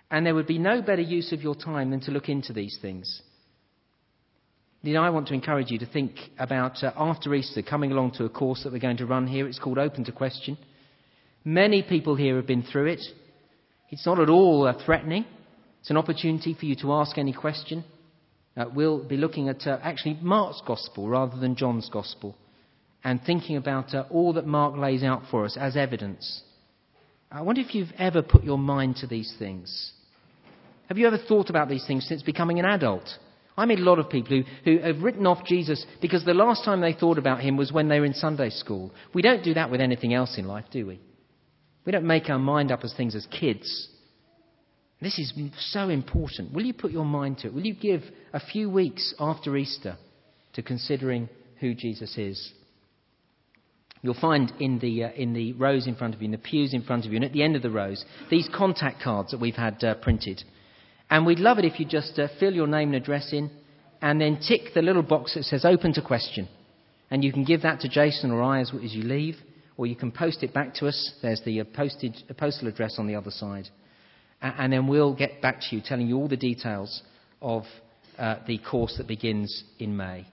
And 0.10 0.26
there 0.26 0.36
would 0.36 0.48
be 0.48 0.58
no 0.58 0.82
better 0.82 1.02
use 1.02 1.34
of 1.34 1.42
your 1.42 1.56
time 1.56 1.92
than 1.92 2.00
to 2.02 2.12
look 2.12 2.30
into 2.30 2.54
these 2.54 2.78
things. 2.82 3.22
Indeed, 4.84 4.98
I 4.98 5.10
want 5.10 5.28
to 5.28 5.34
encourage 5.34 5.72
you 5.72 5.80
to 5.80 5.86
think 5.86 6.14
about 6.40 6.84
uh, 6.84 6.92
after 6.96 7.34
Easter 7.34 7.62
coming 7.62 7.92
along 7.92 8.12
to 8.12 8.26
a 8.26 8.30
course 8.30 8.64
that 8.64 8.72
we're 8.72 8.80
going 8.80 8.98
to 8.98 9.06
run 9.06 9.28
here. 9.28 9.48
It's 9.48 9.60
called 9.60 9.78
Open 9.78 10.06
to 10.06 10.12
Question. 10.12 10.58
Many 11.44 11.84
people 11.84 12.16
here 12.16 12.36
have 12.38 12.48
been 12.48 12.64
through 12.64 12.88
it. 12.88 13.02
It's 13.90 14.06
not 14.06 14.20
at 14.20 14.30
all 14.30 14.68
uh, 14.68 14.74
threatening. 14.86 15.26
It's 15.82 15.90
an 15.90 15.98
opportunity 15.98 16.54
for 16.54 16.66
you 16.66 16.76
to 16.78 16.94
ask 16.94 17.18
any 17.18 17.34
question. 17.34 17.84
Uh, 18.56 18.66
we'll 18.74 19.04
be 19.04 19.18
looking 19.18 19.50
at 19.50 19.66
uh, 19.68 19.80
actually 19.82 20.18
Mark's 20.22 20.62
Gospel 20.66 21.08
rather 21.08 21.38
than 21.38 21.56
John's 21.56 21.90
Gospel 21.90 22.36
and 23.04 23.22
thinking 23.22 23.56
about 23.56 23.94
uh, 23.94 24.04
all 24.10 24.34
that 24.34 24.46
Mark 24.46 24.76
lays 24.76 25.04
out 25.04 25.24
for 25.30 25.46
us 25.46 25.58
as 25.60 25.78
evidence. 25.78 26.44
I 27.32 27.42
wonder 27.42 27.62
if 27.62 27.76
you've 27.76 27.94
ever 27.98 28.22
put 28.22 28.44
your 28.44 28.58
mind 28.58 28.98
to 28.98 29.08
these 29.08 29.34
things. 29.38 29.94
Have 30.88 30.98
you 30.98 31.08
ever 31.08 31.18
thought 31.18 31.50
about 31.50 31.70
these 31.70 31.86
things 31.86 32.06
since 32.08 32.24
becoming 32.24 32.60
an 32.60 32.66
adult? 32.66 33.08
I 33.58 33.66
meet 33.66 33.80
a 33.80 33.84
lot 33.84 34.00
of 34.00 34.10
people 34.10 34.38
who, 34.38 34.44
who 34.64 34.80
have 34.84 35.02
written 35.02 35.26
off 35.26 35.46
Jesus 35.46 35.86
because 36.02 36.24
the 36.24 36.34
last 36.34 36.64
time 36.64 36.80
they 36.80 36.94
thought 36.94 37.18
about 37.18 37.42
him 37.42 37.58
was 37.58 37.72
when 37.72 37.90
they 37.90 38.00
were 38.00 38.06
in 38.06 38.14
Sunday 38.14 38.50
school. 38.50 38.92
We 39.14 39.22
don't 39.22 39.44
do 39.44 39.56
that 39.56 39.72
with 39.72 39.82
anything 39.82 40.14
else 40.14 40.38
in 40.38 40.46
life, 40.46 40.66
do 40.72 40.86
we? 40.86 41.02
We 41.86 41.92
don't 41.92 42.06
make 42.06 42.30
our 42.30 42.40
mind 42.40 42.72
up 42.72 42.84
as 42.84 42.94
things 42.96 43.16
as 43.16 43.26
kids. 43.28 43.90
This 45.02 45.18
is 45.20 45.34
so 45.72 45.90
important. 45.90 46.54
Will 46.54 46.66
you 46.66 46.74
put 46.74 46.92
your 46.92 47.06
mind 47.06 47.40
to 47.40 47.48
it? 47.48 47.54
Will 47.54 47.66
you 47.66 47.76
give 47.76 48.04
a 48.34 48.40
few 48.40 48.70
weeks 48.70 49.14
after 49.20 49.56
Easter 49.58 49.98
to 50.54 50.62
considering 50.62 51.30
who 51.60 51.74
Jesus 51.74 52.18
is? 52.18 52.52
You'll 54.02 54.16
find 54.20 54.52
in 54.60 54.80
the, 54.80 55.06
uh, 55.06 55.12
in 55.12 55.34
the 55.34 55.54
rows 55.54 55.88
in 55.88 55.96
front 55.96 56.14
of 56.14 56.22
you, 56.22 56.26
in 56.26 56.32
the 56.32 56.38
pews 56.38 56.74
in 56.74 56.84
front 56.84 57.06
of 57.06 57.12
you, 57.12 57.18
and 57.18 57.26
at 57.26 57.34
the 57.34 57.44
end 57.44 57.56
of 57.56 57.62
the 57.62 57.72
rows, 57.72 58.04
these 58.30 58.50
contact 58.56 59.02
cards 59.02 59.32
that 59.32 59.40
we've 59.40 59.56
had 59.56 59.84
uh, 59.84 59.96
printed. 59.96 60.44
And 61.10 61.26
we'd 61.26 61.40
love 61.40 61.60
it 61.60 61.66
if 61.66 61.80
you 61.80 61.86
just 61.86 62.20
uh, 62.20 62.28
fill 62.40 62.54
your 62.54 62.68
name 62.68 62.94
and 62.94 62.96
address 62.96 63.32
in 63.32 63.50
and 64.02 64.20
then 64.20 64.40
tick 64.46 64.74
the 64.74 64.82
little 64.82 65.04
box 65.04 65.34
that 65.36 65.44
says 65.44 65.66
open 65.66 65.94
to 65.94 66.02
question. 66.02 66.48
And 67.10 67.24
you 67.24 67.32
can 67.32 67.46
give 67.46 67.62
that 67.62 67.80
to 67.82 67.90
Jason 67.90 68.32
or 68.32 68.42
I 68.42 68.60
as, 68.60 68.72
as 68.84 68.94
you 68.94 69.04
leave, 69.04 69.38
or 69.78 69.88
you 69.88 69.96
can 69.96 70.12
post 70.12 70.44
it 70.44 70.54
back 70.54 70.74
to 70.76 70.88
us. 70.88 71.14
There's 71.22 71.42
the 71.46 71.62
uh, 71.62 71.64
postage, 71.74 72.24
uh, 72.30 72.34
postal 72.34 72.68
address 72.68 72.96
on 72.98 73.08
the 73.08 73.16
other 73.16 73.32
side. 73.32 73.70
and 74.42 74.74
then 74.74 74.88
we'll 74.88 75.16
get 75.16 75.42
back 75.42 75.62
to 75.62 75.76
you 75.76 75.82
telling 75.84 76.08
you 76.08 76.18
all 76.18 76.28
the 76.28 76.38
details 76.38 77.02
of 77.42 77.64
uh, 78.18 78.38
the 78.46 78.58
course 78.58 78.96
that 78.98 79.08
begins 79.08 79.64
in 79.80 79.96
May. 79.96 80.28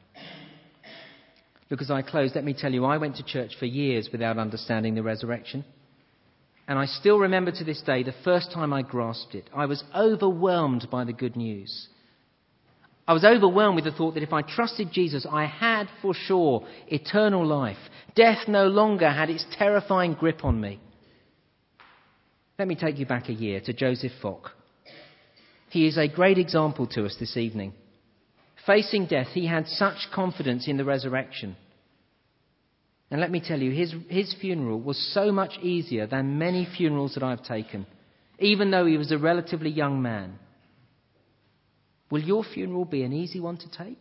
Look, 1.70 1.80
as 1.80 1.90
I 1.90 2.02
close, 2.02 2.32
let 2.34 2.44
me 2.44 2.54
tell 2.56 2.72
you, 2.72 2.84
I 2.84 2.98
went 2.98 3.16
to 3.16 3.22
church 3.24 3.52
for 3.58 3.66
years 3.66 4.08
without 4.12 4.38
understanding 4.38 4.94
the 4.94 5.02
resurrection. 5.02 5.64
And 6.66 6.78
I 6.78 6.86
still 6.86 7.18
remember 7.18 7.50
to 7.52 7.64
this 7.64 7.82
day 7.82 8.02
the 8.02 8.14
first 8.24 8.50
time 8.52 8.72
I 8.72 8.82
grasped 8.82 9.34
it. 9.34 9.50
I 9.54 9.66
was 9.66 9.84
overwhelmed 9.94 10.88
by 10.90 11.04
the 11.04 11.12
good 11.12 11.36
news. 11.36 11.88
I 13.06 13.12
was 13.12 13.24
overwhelmed 13.24 13.76
with 13.76 13.84
the 13.84 13.92
thought 13.92 14.14
that 14.14 14.22
if 14.22 14.32
I 14.32 14.40
trusted 14.40 14.90
Jesus, 14.90 15.26
I 15.30 15.44
had 15.44 15.88
for 16.00 16.14
sure 16.14 16.66
eternal 16.88 17.46
life. 17.46 17.76
Death 18.14 18.48
no 18.48 18.66
longer 18.66 19.10
had 19.10 19.28
its 19.28 19.44
terrifying 19.58 20.14
grip 20.14 20.42
on 20.42 20.58
me. 20.58 20.80
Let 22.58 22.68
me 22.68 22.76
take 22.76 22.98
you 22.98 23.04
back 23.04 23.28
a 23.28 23.34
year 23.34 23.60
to 23.60 23.74
Joseph 23.74 24.12
Fock. 24.22 24.52
He 25.68 25.86
is 25.86 25.98
a 25.98 26.08
great 26.08 26.38
example 26.38 26.86
to 26.88 27.04
us 27.04 27.16
this 27.20 27.36
evening. 27.36 27.74
Facing 28.64 29.06
death, 29.06 29.28
he 29.34 29.46
had 29.46 29.66
such 29.66 30.08
confidence 30.14 30.66
in 30.66 30.78
the 30.78 30.84
resurrection 30.84 31.56
and 33.14 33.20
let 33.20 33.30
me 33.30 33.40
tell 33.40 33.60
you, 33.60 33.70
his, 33.70 33.94
his 34.08 34.34
funeral 34.40 34.80
was 34.80 34.98
so 35.14 35.30
much 35.30 35.56
easier 35.62 36.06
than 36.08 36.36
many 36.36 36.66
funerals 36.76 37.14
that 37.14 37.22
I've 37.22 37.44
taken, 37.44 37.86
even 38.40 38.72
though 38.72 38.86
he 38.86 38.98
was 38.98 39.12
a 39.12 39.18
relatively 39.18 39.70
young 39.70 40.02
man. 40.02 40.38
Will 42.10 42.22
your 42.22 42.42
funeral 42.42 42.84
be 42.84 43.04
an 43.04 43.12
easy 43.12 43.38
one 43.40 43.56
to 43.58 43.70
take? 43.70 44.00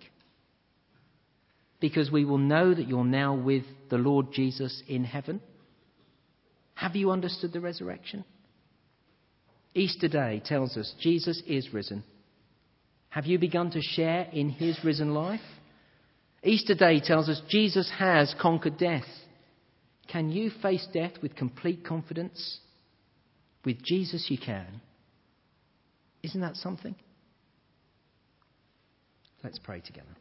because 1.84 2.10
we 2.10 2.24
will 2.24 2.38
know 2.38 2.74
that 2.74 2.88
you're 2.88 3.04
now 3.04 3.34
with 3.36 3.66
the 3.90 3.98
Lord 3.98 4.28
Jesus 4.32 4.82
in 4.88 5.04
heaven? 5.04 5.42
Have 6.76 6.96
you 6.96 7.12
understood 7.12 7.52
the 7.52 7.60
resurrection? 7.60 8.24
Easter 9.76 10.08
Day 10.08 10.42
tells 10.46 10.78
us 10.78 10.96
Jesus 11.02 11.44
is 11.46 11.74
risen. 11.74 12.06
Have 13.10 13.26
you 13.26 13.38
begun 13.38 13.70
to 13.72 13.82
share 13.82 14.30
in 14.32 14.48
his 14.48 14.80
risen 14.86 15.14
life? 15.14 15.42
Easter 16.44 16.76
Day 16.76 17.00
tells 17.00 17.30
us 17.30 17.42
Jesus 17.48 17.90
has 17.98 18.36
conquered 18.40 18.78
death. 18.78 19.08
Can 20.08 20.30
you 20.30 20.52
face 20.62 20.86
death 20.94 21.14
with 21.22 21.36
complete 21.36 21.86
confidence? 21.86 22.60
With 23.64 23.82
Jesus, 23.82 24.28
you 24.30 24.38
can. 24.38 24.82
Isn't 26.22 26.42
that 26.42 26.58
something? 26.58 26.96
Let's 29.44 29.60
pray 29.60 29.80
together. 29.80 30.16